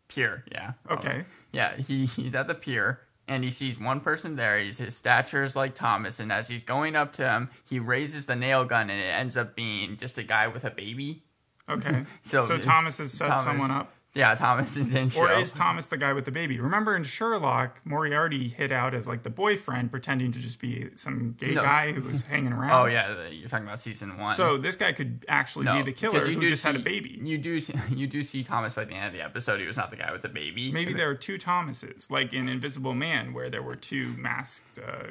Pier, 0.08 0.44
yeah. 0.50 0.72
Okay. 0.90 1.24
Yeah, 1.52 1.76
he, 1.76 2.06
he's 2.06 2.34
at 2.34 2.46
the 2.48 2.54
pier 2.54 3.00
and 3.28 3.42
he 3.42 3.50
sees 3.50 3.78
one 3.78 3.98
person 4.00 4.36
there. 4.36 4.56
He's 4.58 4.78
his 4.78 4.96
stature 4.96 5.42
is 5.42 5.56
like 5.56 5.74
Thomas, 5.74 6.20
and 6.20 6.30
as 6.32 6.48
he's 6.48 6.62
going 6.62 6.94
up 6.96 7.12
to 7.14 7.28
him, 7.28 7.50
he 7.68 7.78
raises 7.80 8.26
the 8.26 8.36
nail 8.36 8.64
gun, 8.64 8.88
and 8.88 9.00
it 9.00 9.04
ends 9.12 9.36
up 9.36 9.56
being 9.56 9.96
just 9.96 10.16
a 10.16 10.22
guy 10.22 10.46
with 10.48 10.64
a 10.64 10.70
baby. 10.70 11.22
Okay. 11.68 12.04
So- 12.24 12.46
so, 12.46 12.56
Thomas 12.62 12.98
has 12.98 13.12
set 13.12 13.28
Thomas- 13.28 13.44
someone 13.44 13.70
up. 13.72 13.92
Yeah, 14.16 14.34
Thomas 14.34 14.72
didn't 14.72 15.10
show. 15.10 15.20
Or 15.26 15.32
is 15.32 15.52
Thomas 15.52 15.86
the 15.86 15.98
guy 15.98 16.14
with 16.14 16.24
the 16.24 16.30
baby? 16.30 16.58
Remember 16.58 16.96
in 16.96 17.04
Sherlock, 17.04 17.80
Moriarty 17.84 18.48
hid 18.48 18.72
out 18.72 18.94
as 18.94 19.06
like 19.06 19.24
the 19.24 19.30
boyfriend, 19.30 19.90
pretending 19.90 20.32
to 20.32 20.38
just 20.38 20.58
be 20.58 20.88
some 20.94 21.36
gay 21.38 21.50
No. 21.50 21.62
guy 21.62 21.92
who 21.92 22.00
was 22.00 22.22
hanging 22.22 22.52
around. 22.54 22.72
Oh 22.72 22.86
yeah, 22.86 23.28
you're 23.28 23.48
talking 23.50 23.66
about 23.66 23.78
season 23.78 24.16
one. 24.16 24.34
So 24.34 24.56
this 24.56 24.74
guy 24.74 24.92
could 24.92 25.26
actually 25.28 25.66
no, 25.66 25.74
be 25.74 25.82
the 25.82 25.92
killer 25.92 26.20
who 26.20 26.48
just 26.48 26.64
had 26.64 26.76
a 26.76 26.78
baby. 26.78 27.20
You 27.22 27.36
do 27.36 27.60
see, 27.60 27.74
you 27.94 28.06
do 28.06 28.22
see 28.22 28.42
Thomas 28.42 28.72
by 28.72 28.84
the 28.84 28.94
end 28.94 29.08
of 29.08 29.12
the 29.12 29.20
episode. 29.22 29.60
He 29.60 29.66
was 29.66 29.76
not 29.76 29.90
the 29.90 29.96
guy 29.98 30.10
with 30.12 30.22
the 30.22 30.30
baby. 30.30 30.72
Maybe 30.72 30.94
there 30.94 31.10
are 31.10 31.14
two 31.14 31.36
Thomases, 31.36 32.10
like 32.10 32.32
in 32.32 32.48
Invisible 32.48 32.94
Man, 32.94 33.34
where 33.34 33.50
there 33.50 33.62
were 33.62 33.76
two 33.76 34.14
masked. 34.16 34.78
Uh, 34.78 35.08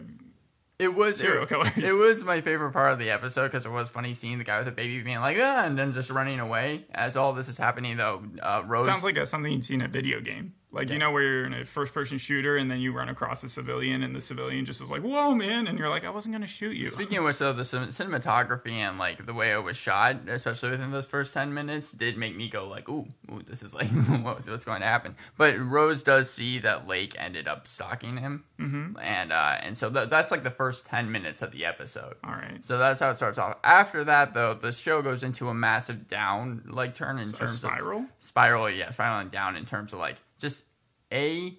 It 0.78 0.94
was 0.94 1.20
serial 1.20 1.44
it, 1.44 1.50
killers. 1.50 1.78
It 1.78 1.98
was 1.98 2.24
my 2.24 2.42
favorite 2.42 2.72
part 2.72 2.92
of 2.92 3.00
the 3.00 3.10
episode 3.10 3.48
because 3.48 3.66
it 3.66 3.72
was 3.72 3.90
funny 3.90 4.14
seeing 4.14 4.38
the 4.38 4.44
guy 4.44 4.58
with 4.58 4.66
the 4.66 4.72
baby 4.72 5.02
being 5.02 5.20
like, 5.22 5.38
ah, 5.40 5.64
and 5.64 5.78
then 5.78 5.94
just 5.94 6.10
running 6.10 6.40
away. 6.40 6.86
As 6.94 7.16
all 7.16 7.34
this 7.34 7.48
is 7.48 7.58
happening, 7.58 7.96
though, 7.98 8.24
uh, 8.42 8.64
Rose 8.66 8.86
sounds 8.86 9.04
like 9.04 9.18
a, 9.18 9.26
something 9.26 9.52
you'd 9.52 9.64
see 9.64 9.76
in 9.76 9.84
a 9.84 9.88
video 9.88 10.20
game. 10.20 10.54
Like 10.76 10.90
you 10.90 10.98
know 10.98 11.12
where 11.12 11.24
you're 11.24 11.46
in 11.46 11.54
a 11.54 11.64
first-person 11.64 12.18
shooter 12.18 12.58
and 12.58 12.70
then 12.70 12.82
you 12.82 12.92
run 12.92 13.08
across 13.08 13.42
a 13.46 13.50
civilian 13.50 14.04
and 14.04 14.14
the 14.14 14.20
civilian 14.20 14.66
just 14.66 14.82
is 14.82 14.92
like, 14.92 15.04
"Whoa, 15.04 15.34
man!" 15.34 15.68
and 15.68 15.80
you're 15.80 15.88
like, 15.88 16.04
"I 16.04 16.10
wasn't 16.10 16.36
gonna 16.36 16.48
shoot 16.48 16.76
you." 16.76 16.90
Speaking 16.90 17.20
of 17.20 17.24
which, 17.24 17.40
though, 17.40 17.54
the 17.54 17.64
cin- 17.64 17.88
cinematography 17.88 18.74
and 18.74 19.00
like 19.00 19.26
the 19.26 19.34
way 19.34 19.54
it 19.54 19.64
was 19.64 19.78
shot, 19.78 20.28
especially 20.28 20.72
within 20.72 20.92
those 20.92 21.06
first 21.06 21.34
ten 21.34 21.54
minutes, 21.54 21.94
did 21.94 22.18
make 22.18 22.36
me 22.36 22.50
go 22.50 22.68
like, 22.68 22.90
"Ooh, 22.90 23.08
ooh 23.32 23.42
this 23.44 23.64
is 23.64 23.74
like 23.74 23.88
what- 24.24 24.48
what's 24.48 24.66
going 24.66 24.82
to 24.82 24.88
happen." 24.88 25.16
But 25.38 25.58
Rose 25.60 26.04
does 26.04 26.30
see 26.32 26.60
that 26.60 26.88
Lake 26.88 27.16
ended 27.18 27.48
up 27.48 27.68
stalking 27.68 28.18
him, 28.18 28.44
mm-hmm. 28.60 28.98
and 29.00 29.32
uh, 29.32 29.58
and 29.62 29.78
so 29.78 29.90
th- 29.90 30.10
that's 30.10 30.32
like 30.32 30.44
the 30.44 30.52
first 30.52 30.86
ten 30.86 31.12
minutes 31.12 31.42
of 31.42 31.52
the 31.52 31.66
episode. 31.66 32.16
All 32.24 32.34
right. 32.34 32.64
So 32.64 32.78
that's 32.78 33.00
how 33.00 33.10
it 33.10 33.16
starts 33.18 33.38
off. 33.38 33.58
After 33.64 34.04
that, 34.06 34.34
though, 34.34 34.54
the 34.54 34.72
show 34.72 35.02
goes 35.02 35.24
into 35.24 35.50
a 35.50 35.54
massive 35.54 36.08
down 36.08 36.64
like 36.68 36.96
turn 36.96 37.18
in 37.20 37.30
A 37.30 37.32
terms 37.32 37.52
spiral. 37.54 37.78
of 37.80 37.86
spiral, 37.86 38.06
Spiral, 38.20 38.70
yeah, 38.70 38.90
spiraling 38.92 39.30
down 39.30 39.56
in 39.56 39.66
terms 39.66 39.94
of 39.94 40.00
like 40.00 40.18
just 40.40 40.64
a 41.12 41.58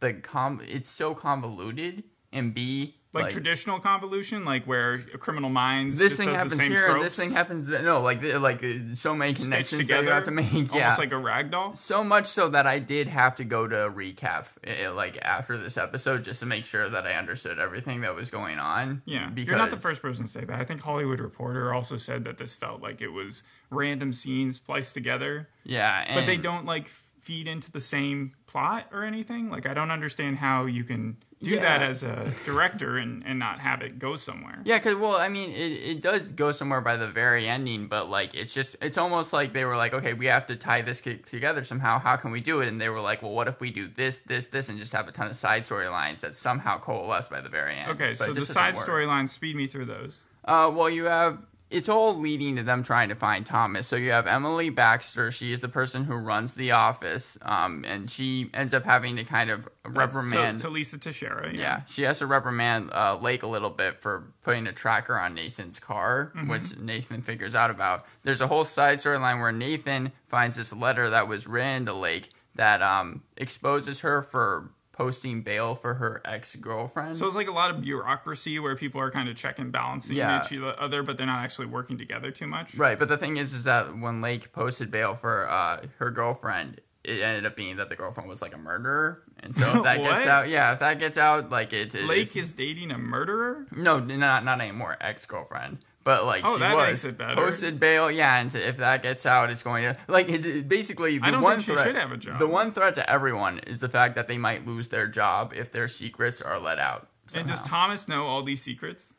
the 0.00 0.14
com. 0.14 0.60
It's 0.66 0.90
so 0.90 1.14
convoluted, 1.14 2.04
and 2.32 2.54
b 2.54 2.94
like, 3.14 3.30
traditional 3.32 3.80
convolution, 3.80 4.44
like 4.44 4.64
where 4.66 4.98
Criminal 4.98 5.48
Minds 5.50 5.96
this 5.98 6.10
just 6.10 6.18
thing 6.20 6.28
does 6.28 6.36
happens 6.36 6.52
the 6.52 6.58
same 6.58 6.70
here, 6.72 6.86
tropes 6.86 7.04
this 7.04 7.16
thing 7.16 7.34
happens. 7.34 7.68
No, 7.68 8.02
like 8.02 8.22
like 8.22 8.62
uh, 8.62 8.94
so 8.94 9.14
many 9.14 9.32
connections 9.34 9.70
that 9.88 9.94
together, 9.94 10.04
you 10.08 10.12
have 10.12 10.24
to 10.24 10.30
make. 10.30 10.52
almost 10.52 10.74
Yeah, 10.74 10.94
like 10.98 11.12
a 11.12 11.14
ragdoll. 11.14 11.76
so 11.76 12.04
much 12.04 12.26
so 12.26 12.48
that 12.50 12.66
I 12.66 12.78
did 12.78 13.08
have 13.08 13.36
to 13.36 13.44
go 13.44 13.66
to 13.66 13.76
recap 13.90 14.44
uh, 14.66 14.92
like 14.92 15.16
after 15.22 15.56
this 15.56 15.76
episode 15.78 16.24
just 16.24 16.40
to 16.40 16.46
make 16.46 16.64
sure 16.64 16.88
that 16.88 17.06
I 17.06 17.14
understood 17.14 17.58
everything 17.58 18.02
that 18.02 18.14
was 18.14 18.30
going 18.30 18.58
on. 18.58 19.02
Yeah, 19.06 19.30
because 19.30 19.48
you're 19.48 19.56
not 19.56 19.70
the 19.70 19.78
first 19.78 20.02
person 20.02 20.26
to 20.26 20.30
say 20.30 20.44
that. 20.44 20.60
I 20.60 20.64
think 20.64 20.80
Hollywood 20.82 21.20
Reporter 21.20 21.72
also 21.72 21.96
said 21.96 22.24
that 22.24 22.38
this 22.38 22.56
felt 22.56 22.82
like 22.82 23.00
it 23.00 23.08
was 23.08 23.42
random 23.70 24.12
scenes 24.12 24.56
spliced 24.56 24.92
together, 24.94 25.48
Yeah, 25.64 26.04
and 26.06 26.14
but 26.14 26.26
they 26.26 26.36
don't 26.36 26.64
like 26.66 26.88
feed 27.20 27.46
into 27.46 27.70
the 27.70 27.80
same 27.80 28.34
plot 28.46 28.86
or 28.92 29.04
anything. 29.04 29.50
Like 29.50 29.66
I 29.66 29.74
don't 29.74 29.90
understand 29.90 30.38
how 30.38 30.64
you 30.66 30.84
can 30.84 31.16
do 31.42 31.50
Yeah. 31.50 31.60
that 31.60 31.82
as 31.82 32.02
a 32.02 32.32
director 32.44 32.96
and, 32.98 33.22
and 33.24 33.38
not 33.38 33.60
have 33.60 33.82
it 33.82 33.98
go 33.98 34.16
somewhere. 34.16 34.58
Yeah, 34.64 34.78
because 34.78 34.96
well, 34.96 35.16
I 35.16 35.28
mean, 35.28 35.50
it, 35.50 35.72
it 35.72 36.00
does 36.00 36.26
go 36.28 36.50
somewhere 36.52 36.80
by 36.80 36.96
the 36.96 37.06
very 37.08 37.48
ending, 37.48 37.86
but 37.86 38.10
like 38.10 38.34
it's 38.34 38.52
just 38.52 38.76
it's 38.82 38.98
almost 38.98 39.32
like 39.32 39.52
they 39.52 39.64
were 39.64 39.76
like, 39.76 39.92
okay, 39.94 40.14
we 40.14 40.26
have 40.26 40.46
to 40.48 40.56
tie 40.56 40.82
this 40.82 41.00
together 41.00 41.62
somehow. 41.64 41.98
How 41.98 42.16
can 42.16 42.30
we 42.30 42.40
do 42.40 42.60
it? 42.60 42.68
And 42.68 42.80
they 42.80 42.88
were 42.88 43.00
like, 43.00 43.22
well, 43.22 43.32
what 43.32 43.46
if 43.48 43.60
we 43.60 43.70
do 43.70 43.88
this, 43.88 44.20
this, 44.26 44.46
this, 44.46 44.68
and 44.68 44.78
just 44.78 44.92
have 44.92 45.06
a 45.08 45.12
ton 45.12 45.28
of 45.28 45.36
side 45.36 45.62
storylines 45.62 46.20
that 46.20 46.34
somehow 46.34 46.78
coalesce 46.78 47.28
by 47.28 47.40
the 47.40 47.48
very 47.48 47.76
end? 47.76 47.92
Okay, 47.92 48.10
But 48.10 48.18
so 48.18 48.32
the 48.32 48.44
side 48.44 48.74
storylines 48.74 49.28
speed 49.28 49.54
me 49.56 49.66
through 49.66 49.86
those. 49.86 50.20
Uh, 50.44 50.70
well, 50.74 50.90
you 50.90 51.04
have 51.04 51.38
it's 51.70 51.88
all 51.88 52.16
leading 52.18 52.56
to 52.56 52.62
them 52.62 52.82
trying 52.82 53.10
to 53.10 53.14
find 53.14 53.44
Thomas. 53.44 53.86
So 53.86 53.96
you 53.96 54.10
have 54.10 54.26
Emily 54.26 54.70
Baxter. 54.70 55.30
She 55.30 55.52
is 55.52 55.60
the 55.60 55.68
person 55.68 56.04
who 56.04 56.14
runs 56.14 56.54
the 56.54 56.70
office, 56.70 57.36
um, 57.42 57.84
and 57.86 58.08
she 58.10 58.50
ends 58.54 58.72
up 58.72 58.84
having 58.84 59.16
to 59.16 59.24
kind 59.24 59.50
of 59.50 59.68
That's 59.84 60.14
reprimand. 60.14 60.60
to, 60.60 60.66
to 60.66 60.70
Lisa 60.70 60.96
Teixeira. 60.98 61.52
Yeah. 61.52 61.60
Yeah, 61.60 61.80
she 61.88 62.02
has 62.04 62.20
to 62.20 62.26
reprimand 62.26 62.90
uh, 62.92 63.18
Lake 63.20 63.42
a 63.42 63.46
little 63.46 63.70
bit 63.70 64.00
for 64.00 64.32
putting 64.42 64.66
a 64.66 64.72
tracker 64.72 65.18
on 65.18 65.34
Nathan's 65.34 65.78
car, 65.78 66.32
Mm-hmm. 66.34 66.48
which 66.48 66.76
Nathan 66.78 67.20
figures 67.22 67.54
out 67.54 67.70
about. 67.70 68.06
There's 68.22 68.40
a 68.40 68.46
whole 68.46 68.64
side 68.64 68.98
storyline 68.98 69.40
where 69.40 69.52
Nathan 69.52 70.12
finds 70.26 70.56
this 70.56 70.72
letter 70.72 71.10
that 71.10 71.28
was 71.28 71.46
written 71.46 71.84
to 71.86 71.92
Lake 71.92 72.30
that 72.54 72.80
um, 72.82 73.22
exposes 73.36 74.00
her 74.00 74.22
for 74.22 74.70
posting 74.98 75.42
bail 75.42 75.76
for 75.76 75.94
her 75.94 76.20
ex 76.24 76.56
girlfriend. 76.56 77.16
So 77.16 77.24
it's 77.26 77.36
like 77.36 77.46
a 77.46 77.52
lot 77.52 77.70
of 77.70 77.80
bureaucracy 77.80 78.58
where 78.58 78.74
people 78.74 79.00
are 79.00 79.12
kind 79.12 79.28
of 79.28 79.36
checking 79.36 79.70
balancing 79.70 80.16
Yeah. 80.16 80.42
each 80.44 80.52
other, 80.60 81.04
but 81.04 81.16
they're 81.16 81.24
not 81.26 81.38
actually 81.44 81.68
working 81.68 81.96
together 81.96 82.32
too 82.32 82.48
much. 82.48 82.74
Right, 82.74 82.98
but 82.98 83.06
the 83.06 83.16
thing 83.16 83.36
is, 83.36 83.54
is 83.54 83.62
that 83.62 83.96
when 83.96 84.20
Lake 84.20 84.52
posted 84.52 84.90
bail 84.90 85.14
for 85.14 85.48
uh, 85.48 85.84
her 85.98 86.10
girlfriend, 86.10 86.80
it 87.04 87.20
ended 87.22 87.46
up 87.46 87.54
being 87.54 87.76
that 87.76 87.88
the 87.88 87.94
girlfriend 87.94 88.28
was 88.28 88.42
like 88.42 88.52
a 88.54 88.58
murderer, 88.58 89.22
and 89.40 89.54
so 89.54 89.76
if 89.76 89.82
that 89.84 89.98
gets 90.02 90.26
out, 90.26 90.48
yeah, 90.48 90.72
if 90.72 90.80
that 90.80 90.98
gets 90.98 91.16
out, 91.16 91.48
like 91.48 91.72
it, 91.72 91.94
it 91.94 92.04
Lake 92.04 92.34
is 92.36 92.52
dating 92.52 92.90
a 92.90 92.98
murderer. 92.98 93.66
no, 93.76 94.00
not 94.00 94.44
not 94.44 94.60
anymore, 94.60 94.96
ex 95.00 95.24
girlfriend. 95.26 95.78
But 96.08 96.24
like 96.24 96.42
Oh, 96.46 96.56
she 96.56 96.62
was 96.62 96.86
makes 96.88 97.04
it 97.04 97.18
better. 97.18 97.34
posted 97.34 97.78
bail, 97.78 98.10
yeah, 98.10 98.38
and 98.40 98.54
if 98.54 98.78
that 98.78 99.02
gets 99.02 99.26
out, 99.26 99.50
it's 99.50 99.62
going 99.62 99.82
to 99.84 99.94
like 100.08 100.30
it, 100.30 100.46
it- 100.46 100.66
basically 100.66 101.18
the 101.18 101.26
I 101.26 101.30
don't 101.30 101.42
one 101.42 101.56
think 101.58 101.66
she 101.66 101.72
threat. 101.74 101.86
should 101.86 101.96
have 101.96 102.12
a 102.12 102.16
job. 102.16 102.38
The 102.38 102.46
one 102.46 102.72
threat 102.72 102.94
to 102.94 103.10
everyone 103.10 103.58
is 103.66 103.80
the 103.80 103.90
fact 103.90 104.14
that 104.14 104.26
they 104.26 104.38
might 104.38 104.66
lose 104.66 104.88
their 104.88 105.06
job 105.06 105.52
if 105.54 105.70
their 105.70 105.86
secrets 105.86 106.40
are 106.40 106.58
let 106.58 106.78
out. 106.78 107.08
And 107.34 107.46
does. 107.46 107.60
Thomas 107.60 108.08
know 108.08 108.26
all 108.26 108.42
these 108.42 108.62
secrets? 108.62 109.12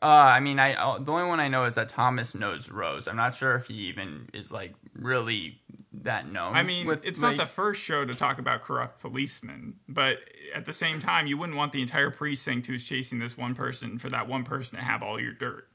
Uh, 0.00 0.06
I 0.06 0.38
mean, 0.38 0.60
I 0.60 0.74
uh, 0.74 1.00
the 1.00 1.10
only 1.10 1.24
one 1.28 1.40
I 1.40 1.48
know 1.48 1.64
is 1.64 1.74
that 1.74 1.88
Thomas 1.88 2.32
knows 2.32 2.70
Rose. 2.70 3.08
I'm 3.08 3.16
not 3.16 3.34
sure 3.34 3.56
if 3.56 3.66
he 3.66 3.74
even 3.88 4.28
is 4.32 4.52
like 4.52 4.74
really 4.94 5.58
that 6.04 6.30
known. 6.30 6.54
I 6.54 6.62
mean, 6.62 6.86
with, 6.86 7.04
it's 7.04 7.20
like- 7.20 7.38
not 7.38 7.44
the 7.44 7.50
first 7.50 7.80
show 7.82 8.04
to 8.04 8.14
talk 8.14 8.38
about 8.38 8.62
corrupt 8.62 9.00
policemen, 9.00 9.74
but 9.88 10.18
at 10.54 10.64
the 10.64 10.72
same 10.72 11.00
time, 11.00 11.26
you 11.26 11.36
wouldn't 11.36 11.58
want 11.58 11.72
the 11.72 11.82
entire 11.82 12.12
precinct 12.12 12.68
who's 12.68 12.84
chasing 12.84 13.18
this 13.18 13.36
one 13.36 13.56
person 13.56 13.98
for 13.98 14.08
that 14.10 14.28
one 14.28 14.44
person 14.44 14.76
to 14.78 14.84
have 14.84 15.02
all 15.02 15.18
your 15.20 15.32
dirt. 15.32 15.66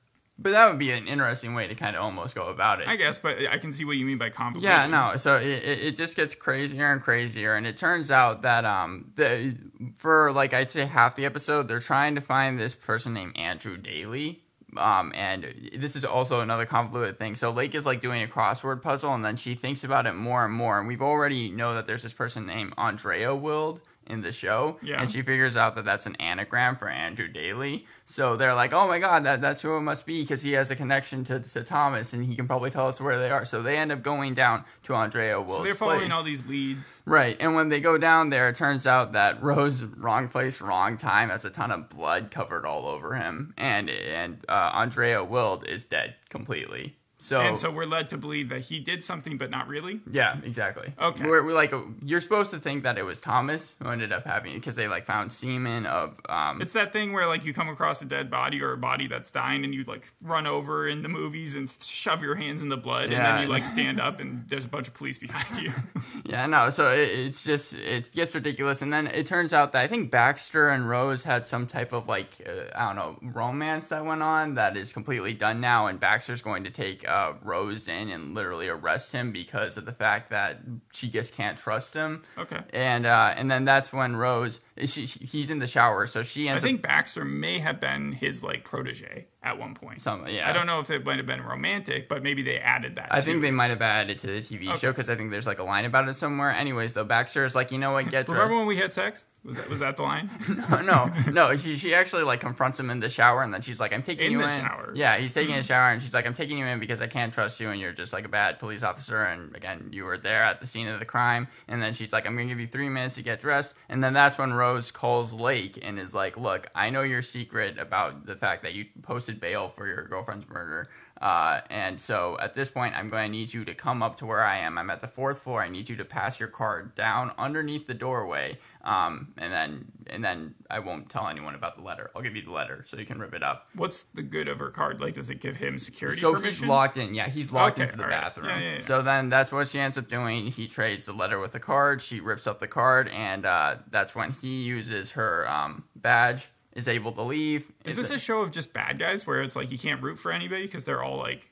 But 0.43 0.51
that 0.51 0.69
would 0.69 0.77
be 0.77 0.91
an 0.91 1.07
interesting 1.07 1.53
way 1.53 1.67
to 1.67 1.75
kind 1.75 1.95
of 1.95 2.03
almost 2.03 2.35
go 2.35 2.49
about 2.49 2.81
it. 2.81 2.87
I 2.87 2.97
guess, 2.97 3.17
but 3.17 3.37
I 3.49 3.57
can 3.57 3.71
see 3.71 3.85
what 3.85 3.95
you 3.95 4.05
mean 4.05 4.17
by 4.17 4.29
convoluted. 4.29 4.69
Yeah, 4.69 4.87
no. 4.87 5.15
So 5.15 5.37
it, 5.37 5.47
it 5.47 5.79
it 5.79 5.95
just 5.95 6.17
gets 6.17 6.35
crazier 6.35 6.91
and 6.91 7.01
crazier, 7.01 7.55
and 7.55 7.65
it 7.65 7.77
turns 7.77 8.11
out 8.11 8.41
that 8.41 8.65
um 8.65 9.11
the 9.15 9.55
for 9.95 10.33
like 10.33 10.53
I'd 10.53 10.69
say 10.69 10.85
half 10.85 11.15
the 11.15 11.25
episode, 11.25 11.69
they're 11.69 11.79
trying 11.79 12.15
to 12.15 12.21
find 12.21 12.59
this 12.59 12.73
person 12.73 13.13
named 13.13 13.37
Andrew 13.37 13.77
Daly. 13.77 14.41
Um, 14.75 15.11
and 15.15 15.71
this 15.77 15.95
is 15.95 16.03
also 16.03 16.41
another 16.41 16.65
convoluted 16.65 17.19
thing. 17.19 17.35
So 17.35 17.51
Lake 17.51 17.75
is 17.75 17.85
like 17.85 18.01
doing 18.01 18.23
a 18.23 18.27
crossword 18.27 18.81
puzzle, 18.81 19.13
and 19.13 19.23
then 19.23 19.35
she 19.35 19.53
thinks 19.53 19.83
about 19.83 20.07
it 20.07 20.13
more 20.13 20.43
and 20.43 20.53
more. 20.53 20.79
And 20.79 20.87
we've 20.87 21.01
already 21.01 21.51
know 21.51 21.75
that 21.75 21.85
there's 21.85 22.03
this 22.03 22.13
person 22.13 22.47
named 22.47 22.73
Andrea 22.77 23.35
Wild, 23.35 23.81
in 24.07 24.21
the 24.21 24.31
show, 24.31 24.77
Yeah. 24.81 24.99
and 25.01 25.09
she 25.09 25.21
figures 25.21 25.55
out 25.57 25.75
that 25.75 25.85
that's 25.85 26.05
an 26.05 26.15
anagram 26.17 26.75
for 26.75 26.87
Andrew 26.89 27.27
Daly. 27.27 27.85
So 28.05 28.35
they're 28.35 28.53
like, 28.53 28.73
"Oh 28.73 28.87
my 28.87 28.99
god, 28.99 29.23
that 29.23 29.39
that's 29.41 29.61
who 29.61 29.75
it 29.77 29.81
must 29.81 30.05
be 30.05 30.21
because 30.23 30.41
he 30.41 30.51
has 30.53 30.69
a 30.71 30.75
connection 30.75 31.23
to, 31.25 31.39
to 31.39 31.63
Thomas, 31.63 32.11
and 32.13 32.25
he 32.25 32.35
can 32.35 32.47
probably 32.47 32.69
tell 32.69 32.87
us 32.87 32.99
where 32.99 33.17
they 33.17 33.29
are." 33.29 33.45
So 33.45 33.61
they 33.61 33.77
end 33.77 33.91
up 33.91 34.01
going 34.03 34.33
down 34.33 34.65
to 34.83 34.93
Andrea 34.95 35.39
Will's 35.39 35.57
So 35.57 35.63
they're 35.63 35.73
following 35.75 35.99
place. 36.01 36.11
all 36.11 36.23
these 36.23 36.45
leads. 36.45 37.01
Right, 37.05 37.37
and 37.39 37.55
when 37.55 37.69
they 37.69 37.79
go 37.79 37.97
down 37.97 38.29
there, 38.29 38.49
it 38.49 38.57
turns 38.57 38.85
out 38.85 39.13
that 39.13 39.41
Rose 39.41 39.83
wrong 39.83 40.27
place, 40.27 40.59
wrong 40.59 40.97
time. 40.97 41.29
Has 41.29 41.45
a 41.45 41.49
ton 41.49 41.71
of 41.71 41.87
blood 41.89 42.29
covered 42.29 42.65
all 42.65 42.87
over 42.87 43.15
him, 43.15 43.53
and 43.57 43.89
and 43.89 44.43
uh, 44.49 44.71
Andrea 44.73 45.23
Wild 45.23 45.65
is 45.67 45.83
dead 45.85 46.15
completely. 46.29 46.97
So, 47.19 47.39
And 47.39 47.57
so 47.57 47.71
we're 47.71 47.85
led 47.85 48.09
to 48.09 48.17
believe 48.17 48.49
that 48.49 48.61
he 48.61 48.81
did 48.81 49.01
something, 49.01 49.37
but 49.37 49.49
not 49.49 49.69
really. 49.69 50.01
yeah, 50.11 50.37
exactly. 50.43 50.91
Okay. 51.01 51.23
we're, 51.23 51.41
we're 51.41 51.53
like 51.53 51.73
you're 52.03 52.19
supposed 52.19 52.51
to 52.51 52.59
think 52.59 52.83
that 52.83 52.97
it 52.97 53.03
was 53.03 53.21
Thomas 53.21 53.75
who 53.81 53.87
ended 53.89 54.11
up 54.11 54.25
having 54.25 54.51
it 54.51 54.55
because 54.55 54.75
they 54.75 54.89
like 54.89 55.05
found 55.05 55.31
semen 55.31 55.85
of 55.85 56.19
um. 56.27 56.61
It's 56.61 56.73
that 56.73 56.91
thing 56.91 57.13
where 57.13 57.25
like 57.27 57.45
you 57.45 57.53
come 57.53 57.69
across 57.69 58.01
a 58.01 58.05
dead 58.05 58.29
body 58.29 58.61
or 58.61 58.73
a 58.73 58.77
body 58.77 59.07
that's 59.07 59.31
dying, 59.31 59.63
and 59.63 59.73
you 59.73 59.85
like 59.85 60.11
run 60.21 60.45
over 60.45 60.85
in 60.87 61.01
the 61.01 61.07
movies 61.07 61.55
and 61.55 61.73
shove 61.81 62.21
your 62.21 62.35
hands 62.35 62.61
in 62.61 62.67
the 62.67 62.77
blood, 62.77 63.05
and 63.05 63.13
then 63.25 63.41
you 63.43 63.47
like 63.47 63.65
stand 63.65 64.01
up, 64.01 64.19
and 64.19 64.43
there's 64.49 64.65
a 64.65 64.67
bunch 64.69 64.89
of 64.89 64.93
police 64.93 65.17
behind 65.17 65.61
you. 65.61 65.71
Yeah, 66.25 66.45
no. 66.45 66.69
So 66.69 66.89
it, 66.89 67.09
it's 67.09 67.43
just 67.43 67.73
it 67.73 68.11
gets 68.13 68.33
ridiculous, 68.33 68.81
and 68.81 68.93
then 68.93 69.07
it 69.07 69.27
turns 69.27 69.51
out 69.53 69.71
that 69.73 69.81
I 69.81 69.87
think 69.87 70.09
Baxter 70.11 70.69
and 70.69 70.87
Rose 70.87 71.23
had 71.23 71.45
some 71.45 71.67
type 71.67 71.91
of 71.91 72.07
like 72.07 72.29
uh, 72.47 72.65
I 72.75 72.87
don't 72.87 72.95
know 72.95 73.17
romance 73.33 73.89
that 73.89 74.05
went 74.05 74.21
on 74.23 74.55
that 74.55 74.77
is 74.77 74.93
completely 74.93 75.33
done 75.33 75.59
now, 75.59 75.87
and 75.87 75.99
Baxter's 75.99 76.41
going 76.41 76.63
to 76.65 76.69
take 76.69 77.02
uh, 77.07 77.33
Rose 77.41 77.87
in 77.87 78.09
and 78.09 78.33
literally 78.33 78.67
arrest 78.67 79.11
him 79.11 79.31
because 79.31 79.77
of 79.77 79.85
the 79.85 79.91
fact 79.91 80.29
that 80.31 80.59
she 80.91 81.09
just 81.09 81.33
can't 81.35 81.57
trust 81.57 81.93
him. 81.93 82.23
Okay. 82.37 82.59
And 82.73 83.05
uh, 83.05 83.33
and 83.35 83.49
then 83.49 83.65
that's 83.65 83.91
when 83.93 84.15
Rose 84.15 84.59
she, 84.85 85.05
she- 85.07 85.25
he's 85.25 85.49
in 85.49 85.59
the 85.59 85.67
shower, 85.67 86.07
so 86.07 86.23
she 86.23 86.47
ends. 86.49 86.63
I 86.63 86.67
think 86.67 86.81
Baxter 86.81 87.25
may 87.25 87.59
have 87.59 87.79
been 87.79 88.11
his 88.13 88.43
like 88.43 88.63
protege 88.63 89.27
at 89.43 89.57
one 89.57 89.75
point. 89.75 90.01
some 90.01 90.25
yeah. 90.27 90.49
I 90.49 90.53
don't 90.53 90.65
know 90.65 90.79
if 90.79 90.89
it 90.89 91.05
might 91.05 91.17
have 91.17 91.25
been 91.25 91.41
romantic, 91.41 92.07
but 92.07 92.23
maybe 92.23 92.41
they 92.41 92.57
added 92.57 92.95
that. 92.95 93.09
I 93.11 93.19
too. 93.19 93.25
think 93.25 93.41
they 93.41 93.51
might 93.51 93.69
have 93.69 93.81
added 93.81 94.17
to 94.19 94.27
the 94.27 94.39
TV 94.39 94.75
show 94.77 94.91
because 94.91 95.09
I 95.09 95.15
think 95.15 95.31
there's 95.31 95.47
like 95.47 95.59
a 95.59 95.63
line 95.63 95.85
about 95.85 96.07
it 96.07 96.15
somewhere. 96.15 96.51
Anyways, 96.51 96.93
though, 96.93 97.03
Baxter 97.03 97.45
is 97.45 97.55
like, 97.55 97.71
you 97.71 97.77
know 97.77 97.91
what, 97.91 98.05
get 98.09 98.25
dressed. 98.25 98.29
Remember 98.29 98.57
when 98.57 98.67
we 98.67 98.77
had 98.77 98.93
sex? 98.93 99.25
Was 99.43 99.57
that 99.57 99.69
was 99.69 99.79
that 99.79 99.97
the 99.97 100.03
line? 100.03 100.29
no, 100.85 101.11
no. 101.29 101.55
She, 101.57 101.75
she 101.75 101.93
actually 101.93 102.23
like 102.23 102.39
confronts 102.39 102.79
him 102.79 102.89
in 102.89 103.01
the 103.01 103.09
shower, 103.09 103.43
and 103.43 103.53
then 103.53 103.59
she's 103.59 103.77
like, 103.77 103.91
"I'm 103.91 104.01
taking 104.01 104.27
In 104.27 104.31
you 104.31 104.37
the 104.37 104.45
in." 104.45 104.61
shower? 104.61 104.91
Hmm. 104.91 104.95
Yeah, 104.95 105.17
he's 105.17 105.33
taking 105.33 105.55
a 105.55 105.63
shower, 105.63 105.91
and 105.91 106.01
she's 106.01 106.13
like, 106.13 106.25
"I'm 106.25 106.33
taking 106.33 106.57
you 106.57 106.65
in 106.65 106.79
because 106.79 107.01
I 107.01 107.07
can't 107.07 107.33
trust 107.33 107.59
you, 107.59 107.69
and 107.69 107.77
you're 107.77 107.91
just 107.91 108.13
like 108.13 108.23
a 108.23 108.29
bad 108.29 108.57
police 108.57 108.83
officer." 108.83 109.21
And 109.21 109.53
again, 109.53 109.89
you 109.91 110.05
were 110.05 110.17
there 110.17 110.41
at 110.43 110.61
the 110.61 110.65
scene 110.65 110.87
of 110.87 110.97
the 111.01 111.05
crime. 111.05 111.49
And 111.67 111.83
then 111.83 111.93
she's 111.93 112.13
like, 112.13 112.25
"I'm 112.25 112.37
gonna 112.37 112.47
give 112.47 112.61
you 112.61 112.67
three 112.67 112.87
minutes 112.87 113.15
to 113.15 113.21
get 113.21 113.41
dressed." 113.41 113.73
And 113.89 114.01
then 114.01 114.13
that's 114.13 114.37
when 114.37 114.53
Rose 114.53 114.91
calls 114.91 115.33
Lake 115.33 115.77
and 115.81 115.99
is 115.99 116.13
like, 116.13 116.37
"Look, 116.37 116.67
I 116.73 116.89
know 116.89 117.01
your 117.01 117.21
secret 117.21 117.77
about 117.77 118.25
the 118.25 118.37
fact 118.37 118.63
that 118.63 118.73
you 118.73 118.85
posted 119.33 119.41
bail 119.41 119.67
for 119.69 119.87
your 119.87 120.03
girlfriend's 120.07 120.47
murder." 120.47 120.89
Uh, 121.21 121.61
and 121.69 122.01
so 122.01 122.37
at 122.41 122.53
this 122.53 122.69
point, 122.69 122.93
I'm 122.97 123.07
going 123.07 123.31
to 123.31 123.37
need 123.37 123.53
you 123.53 123.63
to 123.65 123.73
come 123.73 124.03
up 124.03 124.17
to 124.17 124.25
where 124.25 124.43
I 124.43 124.57
am. 124.57 124.77
I'm 124.77 124.89
at 124.89 124.99
the 124.99 125.07
fourth 125.07 125.41
floor. 125.43 125.61
I 125.61 125.69
need 125.69 125.87
you 125.87 125.95
to 125.97 126.03
pass 126.03 126.37
your 126.37 126.49
card 126.49 126.95
down 126.95 127.31
underneath 127.37 127.87
the 127.87 127.93
doorway. 127.93 128.57
Um, 128.83 129.29
and 129.37 129.53
then 129.53 129.85
and 130.07 130.21
then 130.21 130.55
I 130.69 130.79
won't 130.79 131.09
tell 131.09 131.29
anyone 131.29 131.55
about 131.55 131.75
the 131.77 131.81
letter. 131.81 132.11
I'll 132.13 132.21
give 132.21 132.35
you 132.35 132.41
the 132.41 132.51
letter 132.51 132.83
so 132.85 132.97
you 132.97 133.05
can 133.05 133.19
rip 133.19 133.33
it 133.33 133.41
up. 133.41 133.67
What's 133.75 134.03
the 134.13 134.21
good 134.21 134.49
of 134.49 134.59
her 134.59 134.69
card? 134.71 134.99
Like, 134.99 135.13
does 135.13 135.29
it 135.29 135.39
give 135.39 135.55
him 135.55 135.79
security 135.79 136.19
So 136.19 136.33
permission? 136.33 136.63
he's 136.65 136.69
locked 136.69 136.97
in. 136.97 137.13
Yeah, 137.13 137.29
he's 137.29 137.53
locked 137.53 137.77
Okay, 137.79 137.83
into 137.83 137.95
the 137.95 138.03
right. 138.03 138.09
bathroom. 138.21 138.49
Yeah, 138.49 138.59
yeah, 138.59 138.73
yeah. 138.75 138.81
So 138.81 139.01
then 139.01 139.29
that's 139.29 139.53
what 139.53 139.69
she 139.69 139.79
ends 139.79 139.97
up 139.97 140.09
doing. 140.09 140.47
He 140.47 140.67
trades 140.67 141.05
the 141.05 141.13
letter 141.13 141.39
with 141.39 141.53
the 141.53 141.61
card. 141.61 142.01
She 142.01 142.19
rips 142.19 142.45
up 142.45 142.59
the 142.59 142.67
card, 142.67 143.07
and 143.07 143.45
uh, 143.45 143.75
that's 143.89 144.13
when 144.13 144.31
he 144.33 144.63
uses 144.63 145.11
her 145.11 145.47
um, 145.49 145.85
badge. 145.95 146.49
Is 146.75 146.87
able 146.87 147.11
to 147.11 147.21
leave. 147.21 147.71
Is 147.85 147.97
this 147.97 148.09
a 148.09 148.17
show 148.17 148.41
of 148.41 148.51
just 148.51 148.73
bad 148.73 148.97
guys 148.97 149.27
where 149.27 149.43
it's 149.43 149.55
like 149.55 149.71
you 149.71 149.77
can't 149.77 150.01
root 150.01 150.17
for 150.17 150.31
anybody 150.31 150.65
because 150.65 150.85
they're 150.85 151.03
all 151.03 151.17
like? 151.17 151.45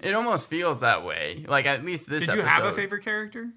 It 0.00 0.14
almost 0.14 0.48
feels 0.48 0.80
that 0.80 1.04
way. 1.04 1.44
Like 1.48 1.66
at 1.66 1.84
least 1.84 2.08
this. 2.08 2.24
Did 2.24 2.36
you 2.36 2.42
have 2.42 2.64
a 2.64 2.72
favorite 2.72 3.02
character? 3.02 3.50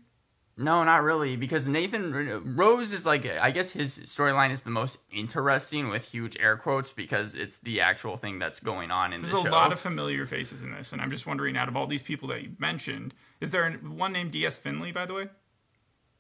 No, 0.56 0.84
not 0.84 1.02
really, 1.02 1.36
because 1.36 1.68
Nathan 1.68 2.56
Rose 2.56 2.94
is 2.94 3.08
like 3.08 3.26
I 3.26 3.50
guess 3.50 3.72
his 3.72 3.98
storyline 4.00 4.52
is 4.52 4.62
the 4.62 4.70
most 4.70 5.00
interesting 5.12 5.90
with 5.90 6.04
huge 6.04 6.38
air 6.40 6.58
quotes 6.58 6.94
because 6.94 7.34
it's 7.34 7.58
the 7.60 7.82
actual 7.82 8.18
thing 8.18 8.38
that's 8.38 8.60
going 8.60 8.92
on 8.92 9.14
in 9.14 9.22
There's 9.22 9.32
the 9.32 9.38
show. 9.38 9.44
There's 9.44 9.54
a 9.54 9.58
lot 9.58 9.74
of 9.74 9.80
familiar 9.80 10.28
faces 10.28 10.62
in 10.62 10.72
this, 10.72 10.94
and 10.94 11.02
I'm 11.02 11.10
just 11.10 11.26
wondering, 11.26 11.58
out 11.58 11.70
of 11.70 11.76
all 11.76 11.88
these 11.88 12.04
people 12.04 12.28
that 12.30 12.44
you 12.44 12.52
mentioned, 12.60 13.16
is 13.42 13.50
there 13.50 13.72
one 13.72 14.14
named 14.14 14.32
D.S. 14.32 14.60
Finlay, 14.60 14.92
by 14.92 15.08
the 15.08 15.16
way? 15.16 15.30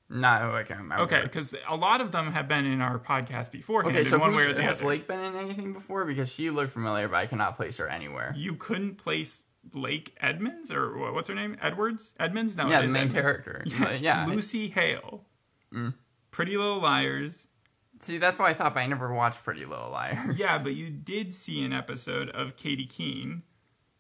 No, 0.10 0.28
I 0.28 0.64
can't 0.64 0.82
remember. 0.82 1.04
Okay, 1.06 1.22
because 1.24 1.56
a 1.68 1.76
lot 1.76 2.02
of 2.02 2.12
them 2.12 2.32
have 2.34 2.48
been 2.48 2.66
in 2.66 2.82
our 2.82 3.00
podcast 3.00 3.52
beforehand 3.52 3.96
Okay, 3.96 4.04
so 4.04 4.20
one 4.20 4.36
way 4.36 4.44
or 4.46 4.54
the 4.54 4.62
has 4.62 4.80
other. 4.82 4.90
Lake 4.90 5.08
been 5.08 5.20
in 5.20 5.36
anything 5.36 5.74
before? 5.74 6.06
Because 6.06 6.32
she 6.32 6.50
looked 6.50 6.72
familiar, 6.74 7.08
but 7.08 7.16
I 7.18 7.26
cannot 7.26 7.56
place 7.56 7.78
her 7.78 7.88
anywhere. 7.88 8.34
You 8.38 8.56
couldn't 8.56 8.96
place 8.98 9.44
Lake 9.74 10.16
Edmunds 10.22 10.72
or 10.72 11.12
what's 11.14 11.30
her 11.30 11.36
name? 11.36 11.56
Edwards? 11.62 12.14
Edmunds? 12.20 12.56
No, 12.58 12.68
Yeah, 12.70 12.82
the 12.82 12.88
main 12.90 13.08
Edmunds. 13.08 13.14
character. 13.14 13.64
Yeah, 13.68 13.92
yeah. 13.94 14.26
Lucy 14.28 14.68
Hale. 14.70 15.24
Mm. 15.74 15.94
Pretty 16.32 16.58
Little 16.58 16.82
Liars. 16.82 17.48
See, 18.02 18.18
that's 18.18 18.38
why 18.38 18.50
I 18.50 18.54
thought, 18.54 18.74
but 18.74 18.82
I 18.82 18.88
never 18.88 19.14
watched 19.14 19.44
Pretty 19.44 19.66
Little 19.66 19.90
Liars. 19.90 20.36
Yeah, 20.38 20.58
but 20.62 20.76
you 20.76 20.90
did 20.90 21.34
see 21.34 21.64
an 21.64 21.72
episode 21.74 22.30
of 22.30 22.56
Katy 22.58 22.86
Keene. 22.86 23.44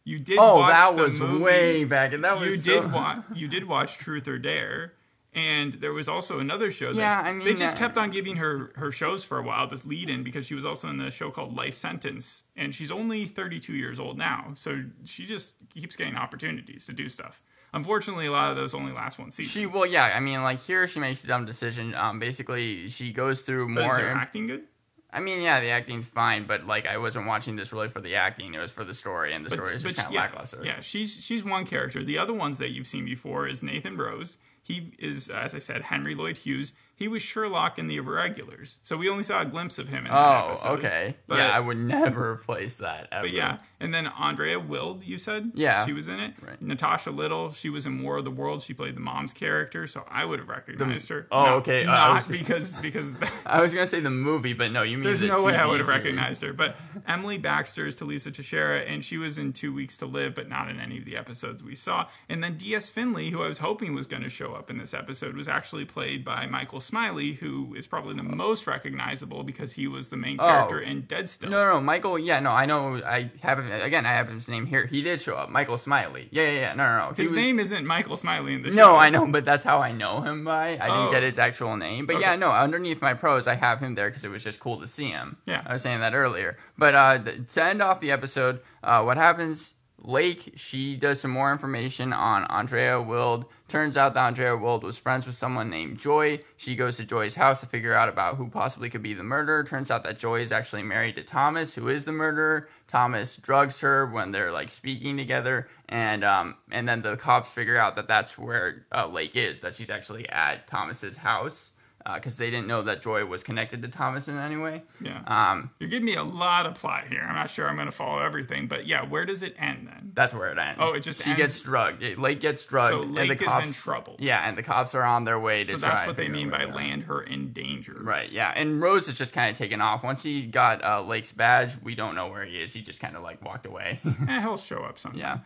You 0.03 0.19
did. 0.19 0.37
Oh, 0.39 0.67
that 0.67 0.95
was 0.95 1.19
movie. 1.21 1.41
way 1.43 1.83
back, 1.85 2.11
and 2.11 2.23
that 2.25 2.37
was 2.37 2.45
you 2.47 2.51
was 2.51 2.63
did 2.65 2.91
watch. 2.91 3.23
You 3.35 3.47
did 3.47 3.65
watch 3.65 3.97
Truth 3.97 4.27
or 4.27 4.37
Dare, 4.37 4.93
and 5.35 5.73
there 5.75 5.93
was 5.93 6.07
also 6.07 6.39
another 6.39 6.69
show. 6.71 6.93
That 6.93 6.99
Yeah, 6.99 7.21
I 7.21 7.33
mean, 7.33 7.45
they 7.45 7.53
just 7.53 7.75
uh, 7.75 7.79
kept 7.79 7.97
on 7.97 8.11
giving 8.11 8.37
her 8.37 8.71
her 8.75 8.91
shows 8.91 9.23
for 9.23 9.37
a 9.37 9.43
while. 9.43 9.67
This 9.67 9.85
lead 9.85 10.09
in 10.09 10.23
because 10.23 10.45
she 10.45 10.55
was 10.55 10.65
also 10.65 10.89
in 10.89 10.97
the 10.97 11.11
show 11.11 11.31
called 11.31 11.55
Life 11.55 11.75
Sentence, 11.75 12.43
and 12.55 12.73
she's 12.73 12.91
only 12.91 13.25
32 13.25 13.73
years 13.73 13.99
old 13.99 14.17
now, 14.17 14.51
so 14.55 14.83
she 15.05 15.25
just 15.25 15.55
keeps 15.73 15.95
getting 15.95 16.15
opportunities 16.15 16.85
to 16.85 16.93
do 16.93 17.09
stuff. 17.09 17.41
Unfortunately, 17.73 18.27
a 18.27 18.31
lot 18.31 18.51
of 18.51 18.55
those 18.55 18.75
only 18.75 18.91
last 18.91 19.17
one 19.17 19.31
season. 19.31 19.49
She 19.49 19.65
well, 19.65 19.85
yeah. 19.85 20.13
I 20.15 20.19
mean, 20.19 20.43
like 20.43 20.59
here, 20.59 20.87
she 20.87 20.99
makes 20.99 21.23
a 21.23 21.27
dumb 21.27 21.45
decision. 21.45 21.95
Um, 21.95 22.19
basically, 22.19 22.89
she 22.89 23.11
goes 23.11 23.41
through 23.41 23.73
but 23.73 23.83
more. 23.83 23.91
is 23.93 23.97
her 23.97 24.09
acting 24.09 24.47
good? 24.47 24.63
I 25.11 25.19
mean, 25.19 25.41
yeah, 25.41 25.59
the 25.59 25.69
acting's 25.69 26.07
fine, 26.07 26.45
but 26.45 26.65
like 26.65 26.87
I 26.87 26.97
wasn't 26.97 27.27
watching 27.27 27.55
this 27.55 27.71
really 27.71 27.87
for 27.87 28.01
the 28.01 28.15
acting; 28.15 28.53
it 28.53 28.59
was 28.59 28.71
for 28.71 28.83
the 28.83 28.93
story, 28.93 29.33
and 29.33 29.45
the 29.45 29.49
But- 29.49 29.55
story 29.55 29.75
is 29.75 29.83
just 29.83 29.97
kind 29.97 30.07
of 30.07 30.13
yeah, 30.13 30.21
lackluster. 30.21 30.61
Yeah, 30.63 30.79
she's 30.81 31.13
she's 31.23 31.43
one 31.43 31.65
character. 31.65 32.03
The 32.03 32.17
other 32.17 32.33
ones 32.33 32.57
that 32.57 32.71
you've 32.71 32.87
seen 32.87 33.05
before 33.05 33.47
is 33.47 33.61
Nathan 33.63 33.95
Rose. 33.97 34.37
He 34.63 34.93
is, 34.97 35.27
as 35.29 35.53
I 35.53 35.59
said, 35.59 35.83
Henry 35.83 36.15
Lloyd 36.15 36.37
Hughes. 36.37 36.73
He 36.95 37.07
was 37.09 37.21
Sherlock 37.21 37.77
in 37.79 37.87
the 37.87 37.97
Irregulars, 37.97 38.77
so 38.81 38.95
we 38.95 39.09
only 39.09 39.23
saw 39.23 39.41
a 39.41 39.45
glimpse 39.45 39.77
of 39.79 39.89
him 39.89 40.05
in 40.05 40.11
that 40.11 40.13
Oh, 40.13 40.47
episode. 40.49 40.69
okay. 40.77 41.17
But- 41.27 41.39
yeah, 41.39 41.49
I 41.49 41.59
would 41.59 41.75
never 41.77 42.35
place 42.37 42.75
that. 42.75 43.07
Ever. 43.11 43.23
But 43.23 43.31
yeah, 43.31 43.57
and 43.79 43.93
then 43.93 44.07
Andrea 44.07 44.59
Wild, 44.59 45.03
you 45.03 45.17
said, 45.17 45.51
Yeah. 45.55 45.85
she 45.85 45.91
was 45.91 46.07
in 46.07 46.19
it. 46.19 46.35
Right. 46.39 46.61
Natasha 46.61 47.09
Little, 47.11 47.51
she 47.51 47.69
was 47.69 47.85
in 47.87 48.01
War 48.03 48.17
of 48.17 48.25
the 48.25 48.31
Worlds. 48.31 48.63
She 48.63 48.73
played 48.75 48.95
the 48.95 48.99
mom's 49.01 49.33
character, 49.33 49.85
so 49.87 50.05
I 50.07 50.23
would 50.23 50.39
have 50.39 50.47
recognized 50.47 51.09
her. 51.09 51.27
oh, 51.31 51.45
No, 51.45 51.53
okay, 51.55 51.83
uh, 51.85 51.91
I 51.91 51.95
not 52.09 52.15
was- 52.15 52.27
because 52.27 52.75
because 52.77 53.11
I 53.45 53.59
was 53.59 53.73
gonna 53.73 53.87
say 53.87 53.99
the 53.99 54.11
movie, 54.11 54.53
but 54.53 54.71
no, 54.71 54.83
you 54.83 54.97
mean 54.97 55.03
There's 55.03 55.19
the 55.21 55.27
no 55.27 55.43
way 55.43 55.57
I 55.57 55.65
would 55.65 55.79
have 55.79 55.89
recognized 55.89 56.41
her. 56.43 56.53
But 56.53 56.77
Emily 57.07 57.39
Baxter 57.39 57.87
is 57.87 57.95
Thalissa 57.97 58.31
Teixeira, 58.33 58.81
and 58.81 59.03
she 59.03 59.17
was 59.17 59.37
in 59.39 59.51
Two 59.51 59.73
Weeks 59.73 59.97
to 59.97 60.05
Live, 60.05 60.35
but 60.35 60.47
not 60.47 60.69
in 60.69 60.79
any 60.79 60.99
of 60.99 61.05
the 61.05 61.17
episodes 61.17 61.63
we 61.63 61.75
saw. 61.75 62.07
And 62.29 62.41
then 62.43 62.55
D.S. 62.55 62.89
Finlay, 62.91 63.31
who 63.31 63.41
I 63.43 63.47
was 63.47 63.57
hoping 63.57 63.93
was 63.95 64.05
going 64.07 64.23
to 64.23 64.29
show 64.29 64.52
up 64.53 64.69
in 64.69 64.77
this 64.77 64.93
episode, 64.93 65.35
was 65.35 65.47
actually 65.47 65.85
played 65.85 66.23
by 66.23 66.45
Michael 66.47 66.79
Smiley, 66.79 67.33
who 67.33 67.73
is 67.75 67.87
probably 67.87 68.15
the 68.15 68.23
most 68.23 68.65
recognizable 68.67 69.43
because 69.43 69.73
he 69.73 69.87
was 69.87 70.09
the 70.09 70.17
main 70.17 70.37
character 70.37 70.79
in 70.79 71.01
Dead 71.01 71.29
Still. 71.29 71.49
Oh. 71.49 71.51
No, 71.51 71.65
no, 71.65 71.73
no, 71.75 71.81
Michael. 71.81 72.17
Yeah, 72.19 72.39
no, 72.39 72.51
I 72.51 72.65
know. 72.65 73.01
I 73.03 73.31
have 73.41 73.59
him 73.59 73.71
again. 73.71 74.05
I 74.05 74.11
have 74.13 74.29
his 74.29 74.47
name 74.47 74.65
here. 74.65 74.85
He 74.85 75.01
did 75.01 75.21
show 75.21 75.35
up, 75.35 75.49
Michael 75.49 75.77
Smiley. 75.77 76.27
Yeah, 76.31 76.43
yeah, 76.43 76.59
yeah. 76.59 76.73
No, 76.75 76.85
no, 76.85 77.09
no. 77.09 77.13
He 77.15 77.23
His 77.23 77.31
was- 77.31 77.35
name 77.37 77.59
isn't 77.59 77.85
Michael 77.85 78.15
Smiley 78.15 78.53
in 78.53 78.61
the 78.63 78.69
show. 78.69 78.75
No, 78.75 78.95
I 78.95 79.09
know, 79.09 79.25
but 79.27 79.45
that's 79.45 79.63
how 79.65 79.79
I 79.79 79.91
know 79.91 80.21
him 80.21 80.43
by. 80.43 80.77
I 80.77 80.89
Oh. 80.89 80.97
didn't 80.97 81.11
get 81.11 81.23
his 81.23 81.39
actual 81.39 81.75
name, 81.77 82.05
but 82.05 82.17
Okay. 82.17 82.25
yeah, 82.25 82.35
no. 82.35 82.51
Underneath 82.51 83.01
my 83.01 83.13
pros, 83.13 83.47
I 83.47 83.55
have 83.55 83.79
him 83.79 83.95
there 83.95 84.09
because 84.09 84.23
it 84.23 84.29
was 84.31 84.43
just 84.43 84.59
cool 84.59 84.79
to 84.81 84.87
see 84.87 85.09
him. 85.09 85.37
Yeah. 85.45 85.63
I 85.65 85.73
was 85.73 85.81
saying 85.81 85.99
that 86.01 86.13
earlier. 86.13 86.57
But 86.77 86.95
uh, 86.95 87.19
to 87.53 87.63
end 87.63 87.81
off 87.81 87.99
the 87.99 88.11
episode, 88.11 88.61
uh, 88.83 89.01
what 89.03 89.17
happens? 89.17 89.73
Lake, 90.05 90.53
she 90.55 90.95
does 90.97 91.21
some 91.21 91.31
more 91.31 91.51
information 91.51 92.11
on 92.11 92.43
Andrea 92.45 93.01
Wild. 93.01 93.45
Turns 93.69 93.95
out 93.95 94.13
that 94.13 94.25
Andrea 94.25 94.55
Wild 94.57 94.83
was 94.83 94.97
friends 94.97 95.25
with 95.25 95.35
someone 95.35 95.69
named 95.69 95.97
Joy. 95.97 96.39
She 96.57 96.75
goes 96.75 96.97
to 96.97 97.05
Joy's 97.05 97.35
house 97.35 97.61
to 97.61 97.65
figure 97.65 97.93
out 97.93 98.09
about 98.09 98.35
who 98.35 98.49
possibly 98.49 98.89
could 98.89 99.01
be 99.01 99.13
the 99.13 99.23
murderer. 99.23 99.63
Turns 99.63 99.89
out 99.89 100.03
that 100.03 100.19
Joy 100.19 100.41
is 100.41 100.51
actually 100.51 100.83
married 100.83 101.15
to 101.15 101.23
Thomas, 101.23 101.75
who 101.75 101.87
is 101.87 102.05
the 102.05 102.11
murderer. 102.11 102.67
Thomas 102.87 103.37
drugs 103.37 103.79
her 103.79 104.05
when 104.05 104.31
they're 104.31 104.51
like 104.51 104.71
speaking 104.71 105.17
together, 105.17 105.67
and 105.87 106.23
um, 106.23 106.55
and 106.71 106.87
then 106.87 107.01
the 107.01 107.17
cops 107.17 107.49
figure 107.49 107.77
out 107.77 107.95
that 107.95 108.07
that's 108.07 108.37
where 108.37 108.85
uh, 108.91 109.07
Lake 109.07 109.35
is. 109.35 109.61
That 109.61 109.73
she's 109.73 109.89
actually 109.89 110.29
at 110.29 110.67
Thomas's 110.67 111.17
house. 111.17 111.71
Because 112.15 112.37
they 112.37 112.49
didn't 112.49 112.67
know 112.67 112.81
that 112.83 113.01
Joy 113.01 113.25
was 113.25 113.43
connected 113.43 113.81
to 113.81 113.87
Thomas 113.87 114.27
in 114.27 114.37
any 114.37 114.57
way. 114.57 114.83
Yeah. 115.01 115.21
Um, 115.25 115.71
You're 115.79 115.89
giving 115.89 116.05
me 116.05 116.15
a 116.15 116.23
lot 116.23 116.65
of 116.65 116.75
plot 116.75 117.07
here. 117.07 117.21
I'm 117.27 117.35
not 117.35 117.49
sure 117.49 117.67
I'm 117.67 117.75
going 117.75 117.85
to 117.87 117.91
follow 117.91 118.19
everything, 118.19 118.67
but 118.67 118.85
yeah, 118.87 119.03
where 119.05 119.25
does 119.25 119.41
it 119.43 119.55
end 119.57 119.87
then? 119.87 120.11
that's 120.15 120.33
where 120.33 120.51
it 120.51 120.57
ends. 120.57 120.79
Oh, 120.79 120.93
it 120.93 120.99
just 121.01 121.23
she 121.23 121.31
ends- 121.31 121.37
gets 121.41 121.61
drugged. 121.61 122.03
Lake 122.17 122.39
gets 122.39 122.65
drugged. 122.65 122.91
So 122.93 123.01
and 123.03 123.15
Lake 123.15 123.29
the 123.39 123.45
is 123.45 123.49
cops, 123.49 123.67
in 123.67 123.73
trouble. 123.73 124.15
Yeah, 124.19 124.47
and 124.47 124.57
the 124.57 124.63
cops 124.63 124.93
are 124.95 125.03
on 125.03 125.23
their 125.23 125.39
way 125.39 125.63
to 125.63 125.71
So 125.71 125.77
that's 125.77 126.01
and 126.01 126.07
what 126.07 126.17
they 126.17 126.27
mean 126.29 126.49
by 126.49 126.65
land 126.65 127.03
her 127.03 127.21
in 127.21 127.51
danger. 127.53 127.97
Right, 127.99 128.31
yeah. 128.31 128.51
And 128.55 128.81
Rose 128.81 129.07
is 129.07 129.17
just 129.17 129.33
kind 129.33 129.49
of 129.51 129.57
taken 129.57 129.81
off. 129.81 130.03
Once 130.03 130.21
he 130.23 130.45
got 130.45 130.83
uh, 130.83 131.01
Lake's 131.01 131.31
badge, 131.31 131.73
we 131.81 131.95
don't 131.95 132.15
know 132.15 132.27
where 132.27 132.45
he 132.45 132.57
is. 132.57 132.73
He 132.73 132.81
just 132.81 132.99
kind 132.99 133.15
of 133.15 133.23
like 133.23 133.43
walked 133.43 133.65
away. 133.65 133.99
Eh, 134.29 134.39
he'll 134.41 134.55
show 134.57 134.83
up 134.83 134.97
sometime. 134.99 135.19
yeah. 135.19 135.39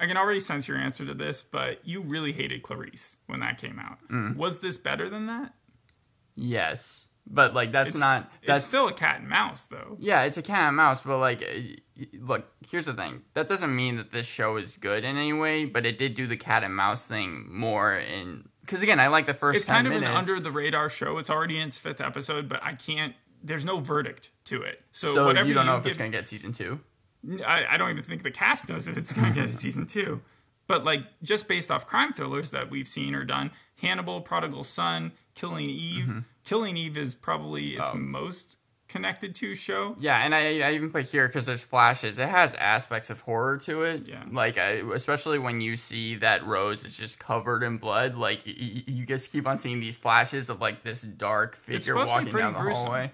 I 0.00 0.06
can 0.06 0.16
already 0.16 0.40
sense 0.40 0.68
your 0.68 0.76
answer 0.78 1.04
to 1.06 1.14
this, 1.14 1.42
but 1.42 1.80
you 1.84 2.00
really 2.02 2.32
hated 2.32 2.62
Clarice 2.62 3.16
when 3.26 3.40
that 3.40 3.58
came 3.58 3.78
out. 3.80 3.98
Mm. 4.08 4.36
Was 4.36 4.60
this 4.60 4.78
better 4.78 5.08
than 5.10 5.26
that? 5.26 5.54
Yes. 6.38 7.06
But 7.30 7.52
like 7.52 7.72
that's 7.72 7.90
It's 7.90 8.00
not 8.00 8.30
that's 8.46 8.62
It's 8.62 8.68
still 8.68 8.88
a 8.88 8.92
cat 8.92 9.20
and 9.20 9.28
mouse, 9.28 9.66
though. 9.66 9.96
Yeah, 10.00 10.22
it's 10.22 10.38
a 10.38 10.42
cat 10.42 10.68
and 10.68 10.76
mouse, 10.76 11.02
but 11.02 11.18
like, 11.18 11.42
look, 12.18 12.46
here's 12.70 12.86
the 12.86 12.94
thing. 12.94 13.22
That 13.34 13.48
doesn't 13.48 13.74
mean 13.74 13.96
that 13.96 14.12
this 14.12 14.26
show 14.26 14.56
is 14.56 14.76
good 14.78 15.04
in 15.04 15.16
any 15.16 15.34
way, 15.34 15.66
but 15.66 15.84
it 15.84 15.98
did 15.98 16.14
do 16.14 16.26
the 16.26 16.38
cat 16.38 16.64
and 16.64 16.74
mouse 16.74 17.06
thing 17.06 17.46
more 17.50 17.94
in. 17.98 18.48
Because 18.60 18.82
again, 18.82 18.98
I 19.00 19.08
like 19.08 19.26
the 19.26 19.34
first 19.34 19.56
It's 19.58 19.66
10 19.66 19.74
kind 19.74 19.86
of 19.88 19.92
minutes. 19.92 20.10
an 20.10 20.16
under 20.16 20.40
the 20.40 20.50
radar 20.50 20.88
show. 20.88 21.18
It's 21.18 21.28
already 21.28 21.58
in 21.60 21.68
its 21.68 21.76
fifth 21.78 22.00
episode, 22.00 22.48
but 22.48 22.62
I 22.62 22.74
can't. 22.74 23.14
There's 23.42 23.64
no 23.64 23.80
verdict 23.80 24.30
to 24.46 24.62
it. 24.62 24.82
So, 24.92 25.14
so 25.14 25.26
whatever 25.26 25.48
you 25.48 25.54
don't 25.54 25.66
know 25.66 25.76
if 25.76 25.82
give, 25.84 25.90
it's 25.90 25.98
going 25.98 26.10
to 26.10 26.16
get 26.16 26.26
season 26.26 26.52
two. 26.52 26.80
I, 27.46 27.66
I 27.70 27.76
don't 27.76 27.90
even 27.90 28.02
think 28.02 28.22
the 28.22 28.30
cast 28.30 28.68
knows 28.68 28.88
if 28.88 28.96
it's 28.96 29.12
going 29.12 29.32
to 29.32 29.38
get 29.38 29.50
a 29.50 29.52
season 29.64 29.86
two. 29.86 30.22
But 30.66 30.84
like 30.84 31.00
just 31.22 31.46
based 31.48 31.70
off 31.70 31.86
crime 31.86 32.12
thrillers 32.12 32.50
that 32.52 32.70
we've 32.70 32.88
seen 32.88 33.14
or 33.14 33.24
done, 33.24 33.50
Hannibal, 33.80 34.20
Prodigal 34.20 34.64
Son, 34.64 35.12
Killing 35.38 35.70
Eve. 35.70 36.04
Mm-hmm. 36.04 36.18
Killing 36.44 36.76
Eve 36.76 36.96
is 36.98 37.14
probably 37.14 37.76
its 37.76 37.90
Oh. 37.92 37.96
most 37.96 38.56
connected 38.88 39.34
to 39.34 39.54
show. 39.54 39.94
Yeah, 40.00 40.16
and 40.24 40.34
I, 40.34 40.60
I 40.60 40.72
even 40.72 40.90
put 40.90 41.04
here 41.04 41.26
because 41.26 41.44
there's 41.46 41.62
flashes. 41.62 42.16
It 42.18 42.26
has 42.28 42.54
aspects 42.54 43.10
of 43.10 43.20
horror 43.20 43.58
to 43.58 43.82
it. 43.82 44.08
Yeah. 44.08 44.24
Like, 44.32 44.56
I, 44.56 44.80
especially 44.94 45.38
when 45.38 45.60
you 45.60 45.76
see 45.76 46.16
that 46.16 46.46
Rose 46.46 46.84
is 46.86 46.96
just 46.96 47.18
covered 47.18 47.62
in 47.62 47.76
blood. 47.76 48.14
Like, 48.14 48.44
y- 48.46 48.54
y- 48.58 48.84
you 48.86 49.04
just 49.06 49.30
keep 49.30 49.46
on 49.46 49.58
seeing 49.58 49.78
these 49.80 49.96
flashes 49.96 50.48
of 50.48 50.60
like 50.62 50.82
this 50.82 51.02
dark 51.02 51.56
figure 51.56 51.80
supposed 51.82 52.08
to 52.14 52.18
be 52.20 52.24
walking 52.32 52.38
down 52.38 52.52
the 52.54 52.60
gruesome. 52.60 52.84
hallway. 52.84 53.12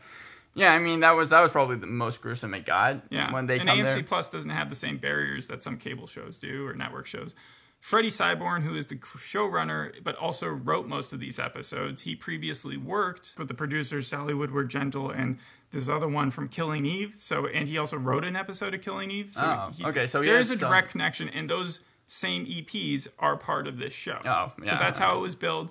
Yeah, 0.57 0.73
I 0.73 0.79
mean 0.79 1.01
that 1.01 1.11
was 1.17 1.31
that 1.31 1.41
was 1.41 1.51
probably 1.51 1.75
the 1.77 1.89
most 1.89 2.21
gruesome 2.21 2.55
it 2.55 2.65
got. 2.65 3.03
Yeah, 3.11 3.33
when 3.33 3.47
they 3.47 3.59
and 3.59 3.69
AMC 3.69 3.95
there. 3.95 4.03
Plus 4.05 4.31
doesn't 4.31 4.51
have 4.51 4.71
the 4.71 4.77
same 4.77 4.99
barriers 4.99 5.49
that 5.49 5.63
some 5.65 5.77
cable 5.79 6.07
shows 6.07 6.39
do 6.39 6.65
or 6.69 6.75
network 6.75 7.09
shows. 7.09 7.35
Freddy 7.85 8.09
Syborn, 8.09 8.63
who 8.63 8.75
is 8.75 8.87
the 8.87 8.97
showrunner 8.97 10.03
but 10.03 10.17
also 10.17 10.49
wrote 10.49 10.89
most 10.89 11.13
of 11.13 11.21
these 11.21 11.39
episodes, 11.39 12.01
he 12.01 12.17
previously 12.17 12.79
worked 12.79 13.35
with 13.37 13.47
the 13.47 13.53
producers 13.53 14.09
Sally 14.09 14.33
Woodward 14.33 14.71
Gentle 14.71 15.11
and 15.11 15.39
this 15.71 15.87
other 15.87 16.09
one 16.09 16.31
from 16.31 16.49
Killing 16.49 16.87
Eve. 16.87 17.17
So, 17.19 17.47
and 17.47 17.69
he 17.69 17.77
also 17.77 17.99
wrote 17.99 18.25
an 18.25 18.37
episode 18.37 18.73
of 18.73 18.81
Killing 18.81 19.11
Eve. 19.11 19.35
So 19.35 19.43
Oh, 19.45 19.71
he- 19.77 19.85
okay, 19.85 20.07
so 20.07 20.23
he 20.23 20.29
there 20.31 20.39
is 20.39 20.51
a 20.51 20.57
some- 20.57 20.71
direct 20.71 20.93
connection, 20.93 21.29
and 21.29 21.51
those 21.51 21.81
same 22.07 22.47
EPs 22.47 23.07
are 23.19 23.37
part 23.37 23.67
of 23.67 23.79
this 23.79 23.93
show. 23.93 24.19
Oh, 24.25 24.55
yeah. 24.63 24.71
so 24.71 24.77
that's 24.79 24.99
how 24.99 25.19
it 25.19 25.21
was 25.21 25.35
built. 25.35 25.71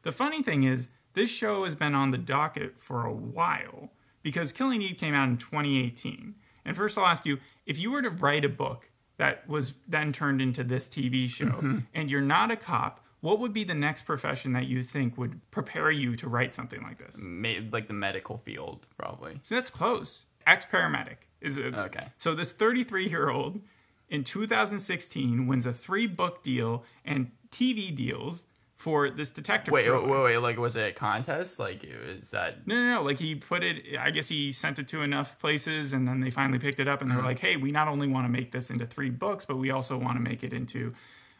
The 0.00 0.12
funny 0.12 0.42
thing 0.42 0.64
is, 0.64 0.88
this 1.12 1.28
show 1.30 1.64
has 1.66 1.74
been 1.74 1.94
on 1.94 2.10
the 2.10 2.16
docket 2.16 2.80
for 2.80 3.04
a 3.04 3.12
while 3.12 3.90
because 4.22 4.50
Killing 4.54 4.80
Eve 4.80 4.96
came 4.96 5.12
out 5.12 5.28
in 5.28 5.36
2018. 5.36 6.36
And 6.64 6.74
first, 6.74 6.96
I'll 6.96 7.04
ask 7.06 7.26
you 7.26 7.36
if 7.66 7.78
you 7.78 7.90
were 7.90 8.00
to 8.00 8.08
write 8.10 8.46
a 8.46 8.48
book 8.48 8.89
that 9.20 9.46
was 9.48 9.74
then 9.86 10.12
turned 10.12 10.40
into 10.40 10.64
this 10.64 10.88
TV 10.88 11.28
show, 11.28 11.44
Mm-hmm. 11.46 11.78
and 11.94 12.10
you're 12.10 12.22
not 12.22 12.50
a 12.50 12.56
cop, 12.56 13.04
what 13.20 13.38
would 13.38 13.52
be 13.52 13.64
the 13.64 13.74
next 13.74 14.02
profession 14.06 14.54
that 14.54 14.66
you 14.66 14.82
think 14.82 15.18
would 15.18 15.40
prepare 15.50 15.90
you 15.90 16.16
to 16.16 16.26
write 16.26 16.54
something 16.54 16.82
like 16.82 16.96
this? 16.98 17.18
Ma- 17.22 17.60
like 17.70 17.86
the 17.86 17.92
medical 17.92 18.38
field, 18.38 18.86
probably. 18.96 19.40
So 19.42 19.54
that's 19.56 19.68
close. 19.68 20.24
Ex 20.46 20.64
paramedic 20.64 21.18
is 21.42 21.58
a, 21.58 21.66
Okay. 21.88 22.06
So 22.16 22.34
this 22.34 22.52
33 22.52 23.08
year 23.08 23.28
old 23.28 23.60
in 24.08 24.24
2016 24.24 25.46
wins 25.46 25.66
a 25.66 25.72
three 25.72 26.06
book 26.06 26.42
deal 26.42 26.82
and 27.04 27.30
TV 27.50 27.94
deals 27.94 28.46
for 28.80 29.10
this 29.10 29.30
detective. 29.30 29.72
Wait, 29.72 29.90
wait, 29.90 30.06
wait, 30.06 30.22
wait. 30.22 30.36
Like, 30.38 30.58
was 30.58 30.74
it 30.74 30.88
a 30.88 30.92
contest? 30.92 31.58
Like, 31.58 31.84
is 31.84 32.30
that? 32.30 32.66
No, 32.66 32.74
no, 32.74 32.94
no. 32.94 33.02
Like 33.02 33.18
he 33.18 33.34
put 33.34 33.62
it. 33.62 33.84
I 33.98 34.10
guess 34.10 34.28
he 34.28 34.52
sent 34.52 34.78
it 34.78 34.88
to 34.88 35.02
enough 35.02 35.38
places, 35.38 35.92
and 35.92 36.08
then 36.08 36.20
they 36.20 36.30
finally 36.30 36.58
picked 36.58 36.80
it 36.80 36.88
up, 36.88 37.02
and 37.02 37.10
they're 37.10 37.18
Mm-hmm. 37.18 37.26
like, 37.26 37.38
"Hey, 37.40 37.56
we 37.56 37.70
not 37.70 37.88
only 37.88 38.08
want 38.08 38.24
to 38.24 38.30
make 38.30 38.52
this 38.52 38.70
into 38.70 38.86
three 38.86 39.10
books, 39.10 39.44
but 39.44 39.58
we 39.58 39.70
also 39.70 39.98
want 39.98 40.16
to 40.16 40.20
make 40.22 40.42
it 40.42 40.54
into 40.54 40.94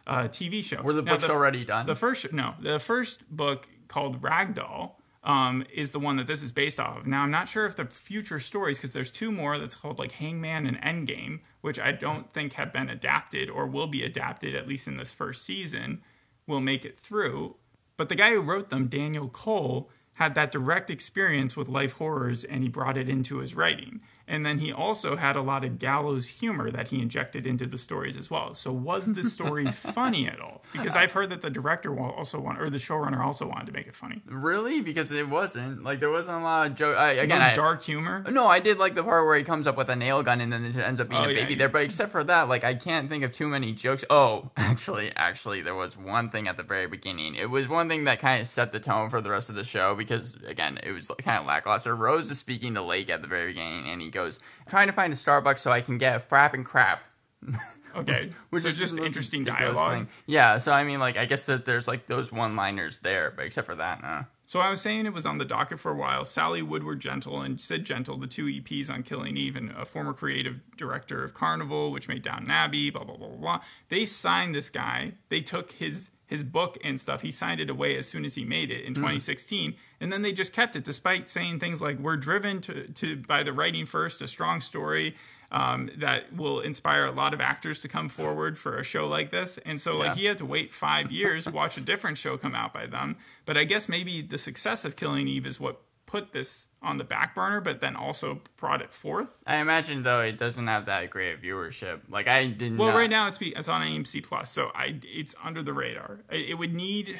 a 0.06 0.28
TV 0.28 0.62
show." 0.62 0.82
Were 0.82 0.92
the 0.92 1.00
Now, 1.00 1.12
books 1.12 1.30
already 1.30 1.64
done? 1.64 1.86
The 1.86 1.94
first, 1.96 2.30
no, 2.30 2.56
the 2.60 2.78
first 2.78 3.28
book 3.34 3.68
called 3.88 4.20
Ragdoll 4.20 4.92
um, 5.24 5.64
is 5.72 5.92
the 5.92 5.98
one 5.98 6.16
that 6.16 6.26
this 6.26 6.42
is 6.42 6.52
based 6.52 6.78
off 6.78 6.98
of. 6.98 7.06
Now, 7.06 7.22
I'm 7.22 7.30
not 7.30 7.48
sure 7.48 7.64
if 7.64 7.74
the 7.74 7.86
future 7.86 8.38
stories, 8.38 8.76
because 8.76 8.92
there's 8.92 9.10
two 9.10 9.32
more 9.32 9.58
that's 9.58 9.76
called 9.76 9.98
like 9.98 10.12
Hangman 10.12 10.66
and 10.66 10.78
Endgame, 10.82 11.40
which 11.62 11.78
I 11.80 11.92
don't 11.92 12.30
think 12.34 12.52
have 12.54 12.70
been 12.70 12.90
adapted 12.90 13.48
or 13.48 13.66
will 13.66 13.86
be 13.86 14.04
adapted 14.04 14.54
at 14.54 14.68
least 14.68 14.86
in 14.86 14.98
this 14.98 15.10
first 15.12 15.42
season, 15.42 16.02
will 16.50 16.60
make 16.60 16.84
it 16.84 16.98
through. 16.98 17.56
But 17.96 18.08
the 18.08 18.14
guy 18.14 18.30
who 18.30 18.40
wrote 18.40 18.68
them, 18.68 18.88
Daniel 18.88 19.28
Cole, 19.28 19.88
had 20.14 20.34
that 20.34 20.52
direct 20.52 20.90
experience 20.90 21.56
with 21.56 21.68
life 21.68 21.92
horrors 21.92 22.44
and 22.44 22.62
he 22.62 22.68
brought 22.68 22.98
it 22.98 23.08
into 23.08 23.38
his 23.38 23.54
writing. 23.54 24.02
And 24.30 24.46
then 24.46 24.58
he 24.60 24.72
also 24.72 25.16
had 25.16 25.34
a 25.36 25.42
lot 25.42 25.64
of 25.64 25.78
gallows 25.78 26.28
humor 26.28 26.70
that 26.70 26.88
he 26.88 27.00
injected 27.02 27.46
into 27.46 27.66
the 27.66 27.76
stories 27.78 28.16
as 28.16 28.30
well. 28.30 28.54
So 28.54 28.70
was 28.72 29.06
this 29.12 29.32
story 29.32 29.66
funny 29.72 30.28
at 30.28 30.40
all? 30.40 30.62
Because 30.72 30.94
I've 30.94 31.10
heard 31.12 31.30
that 31.30 31.42
the 31.42 31.50
director 31.50 31.98
also 31.98 32.38
wanted, 32.38 32.62
or 32.62 32.70
the 32.70 32.78
showrunner 32.78 33.18
also 33.24 33.46
wanted 33.48 33.66
to 33.66 33.72
make 33.72 33.88
it 33.88 33.94
funny. 33.96 34.22
really? 34.26 34.80
Because 34.80 35.10
it 35.10 35.28
wasn't. 35.28 35.82
Like, 35.82 35.98
there 35.98 36.10
wasn't 36.10 36.38
a 36.38 36.42
lot 36.42 36.68
of 36.68 36.74
joke. 36.76 36.96
I, 36.96 37.12
again, 37.14 37.40
no 37.40 37.54
dark 37.56 37.82
humor. 37.82 38.24
No, 38.30 38.46
I 38.46 38.60
did 38.60 38.78
like 38.78 38.94
the 38.94 39.02
part 39.02 39.26
where 39.26 39.36
he 39.36 39.42
comes 39.42 39.66
up 39.66 39.76
with 39.76 39.88
a 39.88 39.96
nail 39.96 40.22
gun 40.22 40.40
and 40.40 40.52
then 40.52 40.64
it 40.64 40.76
ends 40.76 41.00
up 41.00 41.08
being 41.08 41.20
Oh, 41.20 41.24
a 41.24 41.32
yeah, 41.32 41.40
baby 41.40 41.54
yeah. 41.54 41.58
there. 41.58 41.68
But 41.68 41.82
except 41.82 42.12
for 42.12 42.22
that, 42.22 42.48
like 42.48 42.62
I 42.62 42.74
can't 42.76 43.08
think 43.08 43.24
of 43.24 43.32
too 43.32 43.48
many 43.48 43.72
jokes. 43.72 44.04
Oh, 44.10 44.50
actually, 44.56 45.10
actually, 45.16 45.60
there 45.60 45.74
was 45.74 45.96
one 45.96 46.30
thing 46.30 46.46
at 46.46 46.56
the 46.56 46.62
very 46.62 46.86
beginning. 46.86 47.34
It 47.34 47.50
was 47.50 47.66
one 47.66 47.88
thing 47.88 48.04
that 48.04 48.20
kind 48.20 48.40
of 48.40 48.46
set 48.46 48.70
the 48.70 48.78
tone 48.80 49.10
for 49.10 49.20
the 49.20 49.30
rest 49.30 49.48
of 49.48 49.56
the 49.56 49.64
show 49.64 49.96
because 49.96 50.36
again, 50.46 50.78
it 50.84 50.92
was 50.92 51.08
kind 51.18 51.38
of 51.40 51.46
lackluster. 51.46 51.96
Rose 51.96 52.30
is 52.30 52.38
speaking 52.38 52.74
to 52.74 52.82
Lake 52.82 53.10
at 53.10 53.22
the 53.22 53.28
very 53.28 53.48
beginning, 53.48 53.88
and 53.90 54.00
he 54.00 54.08
goes, 54.08 54.19
"I'm 54.26 54.70
trying 54.70 54.86
to 54.86 54.92
find 54.92 55.12
a 55.12 55.16
Starbucks 55.16 55.58
so 55.58 55.70
I 55.70 55.80
can 55.80 55.98
get 55.98 56.16
a 56.16 56.18
frap 56.20 56.54
and 56.54 56.64
crap." 56.64 57.02
Okay. 57.96 58.30
Which 58.50 58.62
so 58.62 58.68
is 58.68 58.78
just 58.78 58.96
interesting 58.98 59.44
dialogue. 59.44 59.92
thing. 59.92 60.08
Yeah, 60.26 60.58
so 60.58 60.72
I 60.72 60.84
mean, 60.84 61.00
like, 61.00 61.16
I 61.16 61.24
guess 61.24 61.46
that 61.46 61.64
there's 61.64 61.88
like 61.88 62.06
those 62.06 62.30
one-liners 62.32 62.98
there, 62.98 63.32
but 63.34 63.46
except 63.46 63.66
for 63.66 63.74
that, 63.74 64.02
no. 64.02 64.26
So 64.46 64.58
I 64.58 64.70
was 64.70 64.80
saying 64.80 65.06
it 65.06 65.12
was 65.12 65.26
on 65.26 65.38
the 65.38 65.44
docket 65.44 65.78
for 65.78 65.92
a 65.92 65.94
while. 65.96 66.24
Sally 66.24 66.60
Woodward 66.60 67.00
Gentle 67.00 67.40
and 67.40 67.60
Sid 67.60 67.84
Gentle, 67.84 68.16
the 68.16 68.26
two 68.26 68.46
EPs 68.46 68.90
on 68.90 69.02
Killing 69.04 69.36
Eve, 69.36 69.54
and 69.56 69.70
a 69.70 69.84
former 69.84 70.12
creative 70.12 70.60
director 70.76 71.22
of 71.24 71.34
Carnival, 71.34 71.92
which 71.92 72.08
made 72.08 72.22
Down 72.22 72.50
Abbey, 72.50 72.90
blah 72.90 73.04
blah 73.04 73.16
blah. 73.16 73.28
blah. 73.28 73.60
They 73.88 74.06
signed 74.06 74.54
this 74.54 74.70
guy. 74.70 75.12
They 75.28 75.40
took 75.40 75.72
his 75.72 76.10
his 76.30 76.44
book 76.44 76.78
and 76.82 76.98
stuff. 77.00 77.22
He 77.22 77.32
signed 77.32 77.60
it 77.60 77.68
away 77.68 77.98
as 77.98 78.06
soon 78.06 78.24
as 78.24 78.36
he 78.36 78.44
made 78.44 78.70
it 78.70 78.84
in 78.84 78.94
2016, 78.94 79.74
and 80.00 80.12
then 80.12 80.22
they 80.22 80.32
just 80.32 80.52
kept 80.52 80.76
it, 80.76 80.84
despite 80.84 81.28
saying 81.28 81.58
things 81.58 81.82
like, 81.82 81.98
"We're 81.98 82.16
driven 82.16 82.60
to 82.62 82.86
to 82.86 83.16
by 83.16 83.42
the 83.42 83.52
writing 83.52 83.84
first, 83.84 84.22
a 84.22 84.28
strong 84.28 84.60
story." 84.60 85.16
Um, 85.52 85.90
that 85.96 86.32
will 86.32 86.60
inspire 86.60 87.04
a 87.06 87.10
lot 87.10 87.34
of 87.34 87.40
actors 87.40 87.80
to 87.80 87.88
come 87.88 88.08
forward 88.08 88.56
for 88.56 88.78
a 88.78 88.84
show 88.84 89.08
like 89.08 89.32
this. 89.32 89.58
And 89.66 89.80
so, 89.80 89.96
like, 89.96 90.14
he 90.14 90.26
had 90.26 90.38
to 90.38 90.44
wait 90.44 90.72
five 90.72 91.10
years 91.20 91.48
watch 91.48 91.76
a 91.76 91.80
different 91.80 92.18
show 92.18 92.36
come 92.36 92.54
out 92.54 92.72
by 92.72 92.86
them. 92.86 93.16
But 93.46 93.56
I 93.56 93.64
guess 93.64 93.88
maybe 93.88 94.22
the 94.22 94.38
success 94.38 94.84
of 94.84 94.94
Killing 94.94 95.26
Eve 95.26 95.46
is 95.46 95.58
what 95.58 95.82
put 96.10 96.32
this 96.32 96.66
on 96.82 96.96
the 96.98 97.04
back 97.04 97.34
burner, 97.36 97.60
but 97.60 97.80
then 97.80 97.94
also 97.94 98.40
brought 98.56 98.82
it 98.82 98.92
forth. 98.92 99.42
I 99.46 99.56
imagine 99.56 100.02
though 100.02 100.20
it 100.22 100.38
doesn't 100.38 100.66
have 100.66 100.86
that 100.86 101.08
great 101.10 101.40
viewership. 101.40 102.00
Like 102.08 102.26
I 102.26 102.48
didn't. 102.48 102.78
Well, 102.78 102.92
right 102.92 103.08
now 103.08 103.28
it's 103.28 103.38
be, 103.38 103.50
it's 103.50 103.68
on 103.68 103.82
AMC 103.82 104.24
Plus, 104.24 104.50
so 104.50 104.70
I 104.74 104.98
it's 105.04 105.34
under 105.42 105.62
the 105.62 105.72
radar. 105.72 106.20
It, 106.30 106.50
it 106.50 106.54
would 106.54 106.74
need 106.74 107.18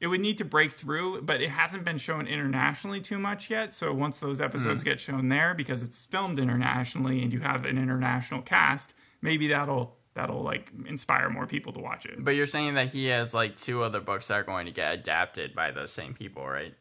it 0.00 0.08
would 0.08 0.20
need 0.20 0.38
to 0.38 0.44
break 0.44 0.72
through, 0.72 1.22
but 1.22 1.40
it 1.40 1.50
hasn't 1.50 1.84
been 1.84 1.98
shown 1.98 2.26
internationally 2.26 3.00
too 3.00 3.18
much 3.18 3.48
yet. 3.48 3.72
So 3.72 3.92
once 3.92 4.18
those 4.18 4.40
episodes 4.40 4.82
hmm. 4.82 4.88
get 4.88 5.00
shown 5.00 5.28
there, 5.28 5.54
because 5.54 5.82
it's 5.82 6.04
filmed 6.04 6.38
internationally 6.38 7.22
and 7.22 7.32
you 7.32 7.40
have 7.40 7.64
an 7.64 7.78
international 7.78 8.42
cast, 8.42 8.92
maybe 9.22 9.48
that'll 9.48 9.96
that'll 10.14 10.42
like 10.42 10.72
inspire 10.86 11.30
more 11.30 11.46
people 11.46 11.72
to 11.74 11.80
watch 11.80 12.06
it. 12.06 12.24
But 12.24 12.34
you're 12.34 12.46
saying 12.46 12.74
that 12.74 12.88
he 12.88 13.06
has 13.06 13.32
like 13.32 13.56
two 13.56 13.82
other 13.82 14.00
books 14.00 14.28
that 14.28 14.34
are 14.34 14.42
going 14.42 14.66
to 14.66 14.72
get 14.72 14.94
adapted 14.94 15.54
by 15.54 15.70
those 15.70 15.92
same 15.92 16.14
people, 16.14 16.44
right? 16.44 16.74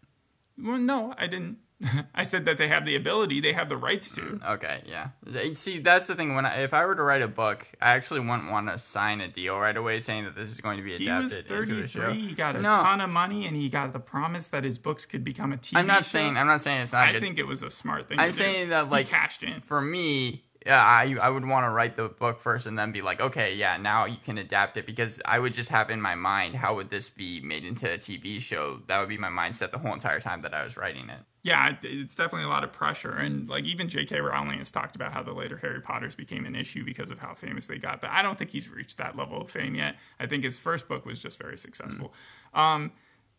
Well, 0.57 0.77
no, 0.77 1.13
I 1.17 1.27
didn't. 1.27 1.57
I 2.15 2.23
said 2.23 2.45
that 2.45 2.57
they 2.57 2.69
have 2.69 2.85
the 2.85 2.95
ability, 2.95 3.41
they 3.41 3.51
have 3.51 3.67
the 3.67 3.75
rights 3.75 4.13
to. 4.13 4.21
Mm, 4.21 4.49
okay, 4.53 4.81
yeah. 4.87 5.09
See, 5.55 5.79
that's 5.79 6.07
the 6.07 6.15
thing. 6.15 6.33
When 6.33 6.45
I, 6.45 6.61
if 6.63 6.73
I 6.73 6.85
were 6.85 6.95
to 6.95 7.03
write 7.03 7.21
a 7.21 7.27
book, 7.27 7.67
I 7.81 7.91
actually 7.91 8.21
wouldn't 8.21 8.49
want 8.49 8.69
to 8.69 8.77
sign 8.77 9.19
a 9.19 9.27
deal 9.27 9.59
right 9.59 9.75
away 9.75 9.99
saying 9.99 10.23
that 10.23 10.35
this 10.35 10.49
is 10.49 10.61
going 10.61 10.77
to 10.77 10.83
be 10.83 10.95
adapted. 10.95 11.09
He 11.09 11.23
was 11.23 11.39
a 11.39 11.43
33. 11.43 12.13
He 12.13 12.33
got 12.33 12.55
a 12.55 12.61
No. 12.61 12.71
ton 12.71 13.01
of 13.01 13.09
money, 13.09 13.45
and 13.45 13.57
he 13.57 13.67
got 13.67 13.91
the 13.91 13.99
promise 13.99 14.47
that 14.47 14.63
his 14.63 14.77
books 14.77 15.05
could 15.05 15.25
become 15.25 15.51
a 15.51 15.57
TV 15.57 15.77
I'm 15.77 15.85
not 15.87 16.05
show. 16.05 16.11
saying. 16.19 16.37
I'm 16.37 16.47
not 16.47 16.61
saying 16.61 16.81
it's 16.81 16.93
not 16.93 17.09
I 17.09 17.11
good. 17.11 17.21
think 17.21 17.37
it 17.39 17.45
was 17.47 17.61
a 17.61 17.69
smart 17.69 18.07
thing. 18.07 18.19
I'm 18.19 18.31
to 18.31 18.37
do. 18.37 18.43
saying 18.43 18.69
that, 18.69 18.85
He 18.85 18.91
like, 18.91 19.07
cashed 19.09 19.43
in. 19.43 19.59
for 19.59 19.81
me, 19.81 20.45
yeah, 20.65 20.83
I 20.83 21.15
I 21.21 21.29
would 21.29 21.45
want 21.45 21.65
to 21.65 21.69
write 21.69 21.95
the 21.95 22.09
book 22.09 22.39
first 22.39 22.65
and 22.65 22.77
then 22.77 22.91
be 22.91 23.03
like, 23.03 23.21
okay, 23.21 23.53
yeah, 23.53 23.77
now 23.77 24.05
you 24.05 24.17
can 24.17 24.39
adapt 24.39 24.77
it 24.77 24.87
because 24.87 25.21
I 25.23 25.37
would 25.37 25.53
just 25.53 25.69
have 25.69 25.91
in 25.91 26.01
my 26.01 26.15
mind 26.15 26.55
how 26.55 26.75
would 26.75 26.89
this 26.89 27.11
be 27.11 27.39
made 27.39 27.63
into 27.63 27.91
a 27.91 27.97
TV 27.97 28.39
show. 28.39 28.79
That 28.87 28.99
would 28.99 29.09
be 29.09 29.17
my 29.17 29.29
mindset 29.29 29.69
the 29.69 29.77
whole 29.77 29.93
entire 29.93 30.19
time 30.19 30.41
that 30.41 30.55
I 30.55 30.63
was 30.63 30.75
writing 30.75 31.07
it. 31.09 31.19
Yeah, 31.43 31.75
it's 31.83 32.15
definitely 32.15 32.45
a 32.45 32.49
lot 32.49 32.63
of 32.63 32.73
pressure, 32.73 33.11
and 33.11 33.47
like 33.47 33.65
even 33.65 33.87
J.K. 33.87 34.19
Rowling 34.19 34.57
has 34.57 34.71
talked 34.71 34.95
about 34.95 35.13
how 35.13 35.21
the 35.21 35.33
later 35.33 35.57
Harry 35.57 35.79
Potters 35.79 36.15
became 36.15 36.47
an 36.47 36.55
issue 36.55 36.83
because 36.83 37.11
of 37.11 37.19
how 37.19 37.35
famous 37.35 37.67
they 37.67 37.77
got. 37.77 38.01
But 38.01 38.09
I 38.09 38.23
don't 38.23 38.35
think 38.35 38.49
he's 38.49 38.67
reached 38.67 38.97
that 38.97 39.15
level 39.15 39.41
of 39.41 39.51
fame 39.51 39.75
yet. 39.75 39.97
I 40.19 40.25
think 40.25 40.43
his 40.43 40.57
first 40.57 40.87
book 40.87 41.05
was 41.05 41.21
just 41.21 41.39
very 41.39 41.59
successful. 41.59 42.11
Um, 42.55 42.91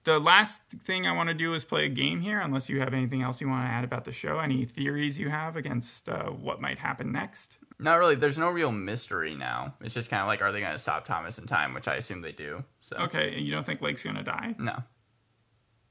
the 0.06 0.20
last 0.20 0.62
thing 0.84 1.04
I 1.04 1.12
want 1.12 1.28
to 1.30 1.34
do 1.34 1.52
is 1.54 1.64
play 1.64 1.84
a 1.84 1.88
game 1.88 2.20
here, 2.20 2.38
unless 2.40 2.68
you 2.68 2.78
have 2.78 2.94
anything 2.94 3.22
else 3.22 3.40
you 3.40 3.48
want 3.48 3.66
to 3.66 3.70
add 3.70 3.82
about 3.82 4.04
the 4.04 4.12
show. 4.12 4.38
Any 4.38 4.64
theories 4.64 5.18
you 5.18 5.30
have 5.30 5.56
against 5.56 6.08
uh, 6.08 6.26
what 6.26 6.60
might 6.60 6.78
happen 6.78 7.10
next? 7.10 7.58
Not 7.80 7.96
really. 7.96 8.14
There's 8.14 8.38
no 8.38 8.48
real 8.48 8.70
mystery 8.70 9.34
now. 9.34 9.74
It's 9.80 9.94
just 9.94 10.08
kind 10.08 10.22
of 10.22 10.28
like, 10.28 10.40
are 10.42 10.52
they 10.52 10.60
going 10.60 10.72
to 10.72 10.78
stop 10.78 11.04
Thomas 11.04 11.38
in 11.38 11.46
time? 11.46 11.74
Which 11.74 11.88
I 11.88 11.96
assume 11.96 12.22
they 12.22 12.32
do. 12.32 12.62
So 12.80 12.96
Okay, 12.98 13.34
and 13.36 13.44
you 13.44 13.50
don't 13.52 13.66
think 13.66 13.82
Lake's 13.82 14.04
gonna 14.04 14.22
die? 14.22 14.54
no. 14.58 14.76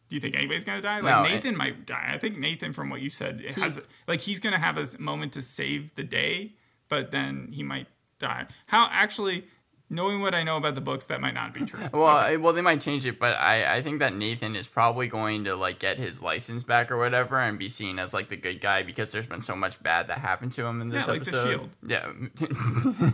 Do 0.07 0.15
you 0.15 0.21
think 0.21 0.35
anybody's 0.35 0.63
gonna 0.63 0.81
die? 0.81 0.99
Like 0.99 1.13
No, 1.13 1.23
Nathan 1.23 1.57
might 1.57 1.87
die. 1.87 2.11
I 2.13 2.19
think 2.19 2.37
Nathan, 2.37 2.73
from 2.73 2.89
what 2.91 3.01
you 3.01 3.09
said, 3.09 3.41
it 3.41 3.55
has 3.55 3.81
like 4.07 4.21
he's 4.21 4.39
gonna 4.39 4.59
have 4.59 4.77
a 4.77 4.87
moment 4.99 5.33
to 5.33 5.41
save 5.41 5.95
the 5.95 6.03
day, 6.03 6.53
but 6.89 7.09
then 7.11 7.49
he 7.51 7.63
might 7.63 7.87
die. 8.19 8.45
How 8.67 8.87
actually, 8.91 9.47
knowing 9.89 10.21
what 10.21 10.33
I 10.35 10.43
know 10.43 10.57
about 10.57 10.75
the 10.75 10.81
books, 10.81 11.05
that 11.05 11.21
might 11.21 11.33
not 11.33 11.53
be 11.53 11.65
true. 11.65 11.79
Well, 11.93 12.07
I- 12.07 12.35
well, 12.37 12.53
they 12.53 12.61
might 12.61 12.81
change 12.81 13.05
it, 13.05 13.19
but 13.19 13.35
I, 13.39 13.75
I 13.77 13.81
think 13.83 13.99
that 13.99 14.15
Nathan 14.15 14.55
is 14.55 14.67
probably 14.67 15.07
going 15.07 15.43
to 15.45 15.55
like 15.55 15.79
get 15.79 15.97
his 15.97 16.21
license 16.21 16.63
back 16.63 16.91
or 16.91 16.97
whatever, 16.97 17.39
and 17.39 17.57
be 17.59 17.69
seen 17.69 17.99
as 17.99 18.13
like 18.13 18.29
the 18.29 18.35
good 18.37 18.59
guy 18.61 18.83
because 18.83 19.11
there's 19.11 19.27
been 19.27 19.41
so 19.41 19.55
much 19.55 19.81
bad 19.83 20.07
that 20.07 20.19
happened 20.19 20.51
to 20.53 20.65
him 20.65 20.81
in 20.81 20.89
this 20.89 21.05
Yeah, 21.05 21.11
like 21.13 21.23
the 21.23 21.31
episode. 21.31 21.49
Shield. 21.49 21.69
Yeah, 21.87 23.11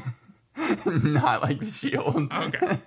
not 1.04 1.42
like 1.44 1.60
the 1.60 1.70
shield. 1.72 2.32
Okay. 2.34 2.78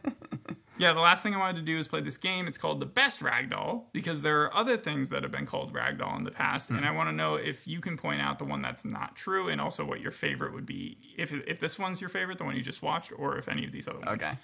Yeah, 0.77 0.93
the 0.93 1.01
last 1.01 1.23
thing 1.23 1.35
I 1.35 1.39
wanted 1.39 1.57
to 1.57 1.63
do 1.63 1.79
is 1.79 1.87
play 1.87 2.01
this 2.01 2.17
game. 2.17 2.49
It's 2.49 2.59
called 2.59 2.81
the 2.81 2.87
best 2.87 3.21
ragdoll 3.21 3.85
because 3.93 4.23
there 4.23 4.43
are 4.43 4.55
other 4.55 4.77
things 4.77 5.09
that 5.11 5.23
have 5.23 5.31
been 5.31 5.47
called 5.47 5.73
ragdoll 5.73 6.17
in 6.17 6.25
the 6.25 6.31
past, 6.31 6.69
and 6.69 6.81
hmm. 6.81 6.85
I 6.85 6.91
want 6.91 7.09
to 7.09 7.13
know 7.13 7.37
if 7.37 7.67
you 7.67 7.81
can 7.81 7.97
point 7.97 8.21
out 8.21 8.39
the 8.39 8.45
one 8.45 8.61
that's 8.61 8.85
not 8.85 9.15
true, 9.15 9.49
and 9.49 9.61
also 9.61 9.85
what 9.85 10.01
your 10.01 10.11
favorite 10.11 10.53
would 10.53 10.67
be. 10.67 10.99
If 11.17 11.33
if 11.33 11.61
this 11.61 11.79
one's 11.79 12.01
your 12.01 12.11
favorite, 12.11 12.39
the 12.39 12.45
one 12.45 12.57
you 12.57 12.63
just 12.63 12.83
watched, 12.83 13.13
or 13.17 13.39
if 13.39 13.49
any 13.49 13.65
of 13.65 13.73
these 13.73 13.87
other 13.87 14.01
ones. 14.01 14.23
Okay. 14.23 14.39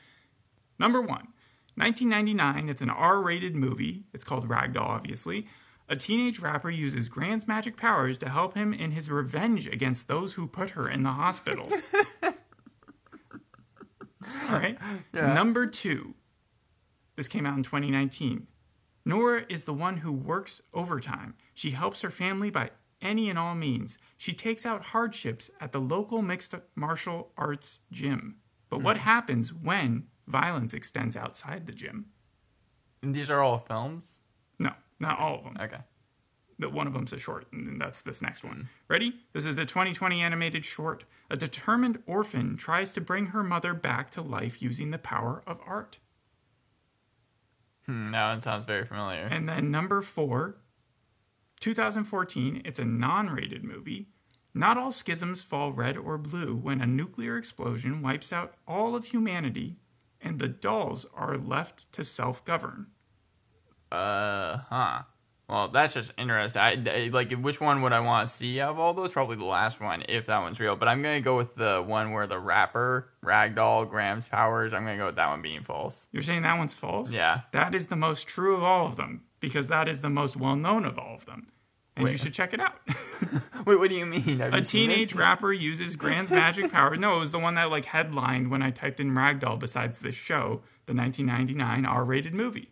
Number 0.78 1.00
one, 1.00 1.28
1999. 1.74 2.68
It's 2.68 2.82
an 2.82 2.90
R-rated 2.90 3.54
movie. 3.54 4.04
It's 4.14 4.24
called 4.24 4.48
Ragdoll, 4.48 4.82
obviously. 4.82 5.46
A 5.88 5.96
teenage 5.96 6.38
rapper 6.38 6.70
uses 6.70 7.08
Grant's 7.08 7.48
magic 7.48 7.76
powers 7.76 8.16
to 8.18 8.28
help 8.28 8.54
him 8.54 8.72
in 8.72 8.92
his 8.92 9.10
revenge 9.10 9.66
against 9.66 10.06
those 10.06 10.34
who 10.34 10.46
put 10.46 10.70
her 10.70 10.88
in 10.88 11.02
the 11.02 11.10
hospital. 11.10 11.68
All 14.22 14.58
right. 14.58 14.78
Yeah. 15.12 15.32
Number 15.32 15.66
two. 15.66 16.14
This 17.16 17.28
came 17.28 17.46
out 17.46 17.56
in 17.56 17.62
2019. 17.62 18.46
Nora 19.04 19.44
is 19.48 19.64
the 19.64 19.72
one 19.72 19.98
who 19.98 20.12
works 20.12 20.60
overtime. 20.74 21.34
She 21.54 21.70
helps 21.70 22.02
her 22.02 22.10
family 22.10 22.50
by 22.50 22.70
any 23.02 23.30
and 23.30 23.38
all 23.38 23.54
means. 23.54 23.98
She 24.16 24.32
takes 24.32 24.66
out 24.66 24.86
hardships 24.86 25.50
at 25.60 25.72
the 25.72 25.80
local 25.80 26.22
mixed 26.22 26.54
martial 26.74 27.32
arts 27.36 27.80
gym. 27.90 28.36
But 28.68 28.82
what 28.82 28.98
hmm. 28.98 29.02
happens 29.02 29.52
when 29.52 30.04
violence 30.26 30.74
extends 30.74 31.16
outside 31.16 31.66
the 31.66 31.72
gym? 31.72 32.06
And 33.02 33.14
these 33.14 33.30
are 33.30 33.40
all 33.40 33.58
films. 33.58 34.18
No, 34.58 34.72
not 34.98 35.18
all 35.18 35.38
of 35.38 35.44
them. 35.44 35.56
Okay. 35.60 35.82
That 36.58 36.74
one 36.74 36.86
of 36.86 36.92
them's 36.92 37.14
a 37.14 37.18
short, 37.18 37.46
and 37.52 37.80
that's 37.80 38.02
this 38.02 38.20
next 38.20 38.44
one. 38.44 38.56
Hmm. 38.56 38.64
Ready? 38.88 39.14
This 39.32 39.46
is 39.46 39.56
a 39.58 39.64
2020 39.64 40.20
animated 40.20 40.64
short. 40.64 41.04
A 41.30 41.36
determined 41.36 42.02
orphan 42.06 42.56
tries 42.56 42.92
to 42.92 43.00
bring 43.00 43.26
her 43.26 43.42
mother 43.42 43.72
back 43.72 44.10
to 44.12 44.22
life 44.22 44.60
using 44.60 44.90
the 44.90 44.98
power 44.98 45.42
of 45.46 45.58
art. 45.66 45.98
Hmm, 47.90 48.12
that 48.12 48.28
one 48.28 48.40
sounds 48.40 48.66
very 48.66 48.84
familiar. 48.84 49.22
And 49.22 49.48
then 49.48 49.72
number 49.72 50.00
four, 50.00 50.58
2014, 51.58 52.62
it's 52.64 52.78
a 52.78 52.84
non 52.84 53.26
rated 53.26 53.64
movie. 53.64 54.06
Not 54.54 54.78
all 54.78 54.92
schisms 54.92 55.42
fall 55.42 55.72
red 55.72 55.96
or 55.96 56.16
blue 56.16 56.54
when 56.54 56.80
a 56.80 56.86
nuclear 56.86 57.36
explosion 57.36 58.00
wipes 58.00 58.32
out 58.32 58.54
all 58.66 58.94
of 58.94 59.06
humanity 59.06 59.76
and 60.20 60.38
the 60.38 60.48
dolls 60.48 61.04
are 61.14 61.36
left 61.36 61.92
to 61.94 62.04
self 62.04 62.44
govern. 62.44 62.86
Uh 63.90 64.58
huh. 64.68 65.02
Well, 65.50 65.66
that's 65.66 65.94
just 65.94 66.12
interesting. 66.16 66.62
I, 66.62 67.10
like 67.12 67.32
which 67.32 67.60
one 67.60 67.82
would 67.82 67.92
I 67.92 67.98
want 67.98 68.28
to 68.28 68.36
see 68.36 68.60
of 68.60 68.78
all 68.78 68.94
those? 68.94 69.12
Probably 69.12 69.36
the 69.36 69.44
last 69.44 69.80
one, 69.80 70.04
if 70.08 70.26
that 70.26 70.38
one's 70.42 70.60
real. 70.60 70.76
But 70.76 70.86
I'm 70.86 71.02
gonna 71.02 71.20
go 71.20 71.36
with 71.36 71.56
the 71.56 71.82
one 71.84 72.12
where 72.12 72.28
the 72.28 72.38
rapper 72.38 73.08
Ragdoll 73.24 73.90
Graham's 73.90 74.28
powers. 74.28 74.72
I'm 74.72 74.84
gonna 74.84 74.96
go 74.96 75.06
with 75.06 75.16
that 75.16 75.28
one 75.28 75.42
being 75.42 75.62
false. 75.62 76.06
You're 76.12 76.22
saying 76.22 76.42
that 76.42 76.56
one's 76.56 76.74
false? 76.74 77.12
Yeah. 77.12 77.40
That 77.50 77.74
is 77.74 77.88
the 77.88 77.96
most 77.96 78.28
true 78.28 78.56
of 78.56 78.62
all 78.62 78.86
of 78.86 78.96
them 78.96 79.22
because 79.40 79.66
that 79.66 79.88
is 79.88 80.02
the 80.02 80.10
most 80.10 80.36
well 80.36 80.54
known 80.54 80.84
of 80.84 80.98
all 80.98 81.16
of 81.16 81.26
them. 81.26 81.48
And 81.96 82.08
you 82.08 82.16
should 82.16 82.32
check 82.32 82.54
it 82.54 82.60
out. 82.60 82.76
Wait, 83.66 83.78
what 83.78 83.90
do 83.90 83.96
you 83.96 84.06
mean? 84.06 84.40
A 84.40 84.60
teenage 84.62 85.14
rapper 85.14 85.52
uses 85.52 85.96
Grand's 85.96 86.30
magic 86.30 86.70
power. 86.72 86.96
No, 86.96 87.16
it 87.16 87.18
was 87.18 87.32
the 87.32 87.38
one 87.38 87.54
that 87.54 87.70
like 87.70 87.86
headlined 87.86 88.50
when 88.50 88.62
I 88.62 88.70
typed 88.70 89.00
in 89.00 89.10
Ragdoll 89.10 89.58
besides 89.58 89.98
this 89.98 90.14
show, 90.14 90.62
the 90.86 90.94
1999 90.94 91.84
R 91.84 92.04
rated 92.04 92.34
movie. 92.34 92.70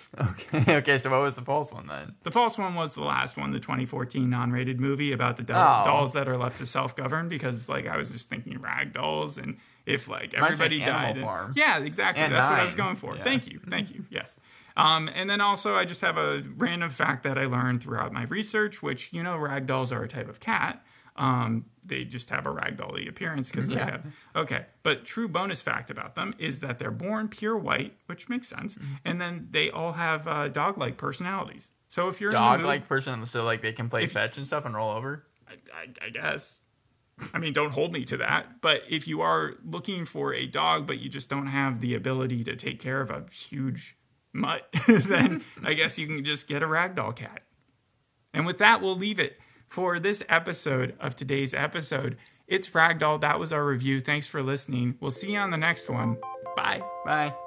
Okay, 0.18 0.76
okay. 0.76 0.98
So 0.98 1.10
what 1.10 1.20
was 1.20 1.36
the 1.36 1.42
false 1.42 1.70
one 1.70 1.86
then? 1.86 2.14
The 2.22 2.30
false 2.30 2.56
one 2.56 2.74
was 2.74 2.94
the 2.94 3.02
last 3.04 3.36
one, 3.36 3.50
the 3.50 3.60
2014 3.60 4.28
non-rated 4.30 4.80
movie 4.80 5.12
about 5.12 5.36
the 5.36 5.42
doll- 5.42 5.82
Oh. 5.82 5.84
dolls 5.84 6.12
that 6.14 6.28
are 6.28 6.36
left 6.38 6.58
to 6.58 6.66
self-govern. 6.66 7.28
Because 7.28 7.68
like 7.68 7.86
I 7.86 7.96
was 7.96 8.10
just 8.10 8.30
thinking 8.30 8.60
rag 8.60 8.92
dolls, 8.92 9.36
and 9.38 9.58
if 9.84 10.08
like 10.08 10.32
Reminds 10.32 10.58
me 10.58 10.66
of 10.66 10.72
everybody 10.72 10.78
died, 10.80 11.18
and- 11.18 11.56
yeah, 11.56 11.78
exactly. 11.78 12.24
And 12.24 12.32
That's 12.32 12.48
what 12.48 12.58
I 12.60 12.64
was 12.64 12.74
going 12.74 12.96
for. 12.96 13.14
Yeah. 13.16 13.24
Thank 13.24 13.46
you, 13.46 13.60
thank 13.68 13.92
you. 13.92 14.04
Yes. 14.10 14.38
Um, 14.76 15.08
and 15.14 15.28
then 15.30 15.40
also, 15.40 15.74
I 15.74 15.84
just 15.86 16.02
have 16.02 16.18
a 16.18 16.42
random 16.56 16.90
fact 16.90 17.22
that 17.22 17.38
I 17.38 17.46
learned 17.46 17.82
throughout 17.82 18.12
my 18.12 18.24
research, 18.24 18.82
which 18.82 19.12
you 19.12 19.22
know, 19.22 19.36
rag 19.36 19.66
dolls 19.66 19.92
are 19.92 20.02
a 20.02 20.08
type 20.08 20.28
of 20.28 20.40
cat. 20.40 20.84
Um, 21.16 21.64
they 21.86 22.04
just 22.04 22.30
have 22.30 22.46
a 22.46 22.50
ragdolly 22.50 23.08
appearance 23.08 23.50
because 23.50 23.68
they 23.68 23.76
Yeah. 23.76 23.90
have 23.90 24.06
okay. 24.34 24.66
But 24.82 25.04
true 25.04 25.28
bonus 25.28 25.62
fact 25.62 25.90
about 25.90 26.14
them 26.14 26.34
is 26.38 26.60
that 26.60 26.78
they're 26.78 26.90
born 26.90 27.28
pure 27.28 27.56
white, 27.56 27.94
which 28.06 28.28
makes 28.28 28.48
sense, 28.48 28.76
Mm-hmm. 28.76 28.94
and 29.04 29.20
then 29.20 29.48
they 29.50 29.70
all 29.70 29.92
have 29.92 30.26
uh, 30.28 30.48
dog-like 30.48 30.96
personalities. 30.96 31.70
So 31.88 32.08
if 32.08 32.20
you're 32.20 32.30
in 32.30 32.34
the 32.34 32.40
Dog-like 32.40 32.88
person, 32.88 33.24
so 33.26 33.44
like 33.44 33.62
they 33.62 33.72
can 33.72 33.88
play 33.88 34.06
fetch 34.06 34.36
and 34.38 34.46
stuff 34.46 34.64
and 34.64 34.74
roll 34.74 34.90
over. 34.90 35.24
I, 35.48 35.52
I, 35.74 36.06
I 36.06 36.10
guess. 36.10 36.60
I 37.32 37.38
mean, 37.38 37.52
don't 37.54 37.70
hold 37.70 37.92
me 37.92 38.04
to 38.06 38.16
that. 38.18 38.60
But 38.60 38.82
if 38.90 39.06
you 39.08 39.20
are 39.22 39.54
looking 39.64 40.04
for 40.04 40.34
a 40.34 40.44
dog, 40.46 40.86
but 40.86 40.98
you 40.98 41.08
just 41.08 41.30
don't 41.30 41.46
have 41.46 41.80
the 41.80 41.94
ability 41.94 42.44
to 42.44 42.56
take 42.56 42.78
care 42.80 43.00
of 43.00 43.10
a 43.10 43.24
huge 43.32 43.96
mutt, 44.34 44.68
then 44.88 45.42
I 45.64 45.72
guess 45.74 45.98
you 45.98 46.06
can 46.08 46.24
just 46.24 46.46
get 46.48 46.62
a 46.62 46.66
ragdoll 46.66 47.14
cat. 47.16 47.42
And 48.34 48.44
with 48.44 48.58
that, 48.58 48.82
we'll 48.82 48.96
leave 48.98 49.18
it 49.18 49.38
for 49.68 49.98
this 49.98 50.22
episode 50.28 50.94
of 51.00 51.16
today's 51.16 51.54
episode. 51.54 52.16
It's 52.46 52.68
Ragdoll. 52.70 53.20
That 53.20 53.38
was 53.38 53.52
our 53.52 53.64
review. 53.64 54.00
Thanks 54.00 54.26
for 54.26 54.42
listening. 54.42 54.96
We'll 55.00 55.10
see 55.10 55.32
you 55.32 55.38
on 55.38 55.50
the 55.50 55.56
next 55.56 55.90
one. 55.90 56.16
Bye. 56.56 56.82
Bye. 57.04 57.45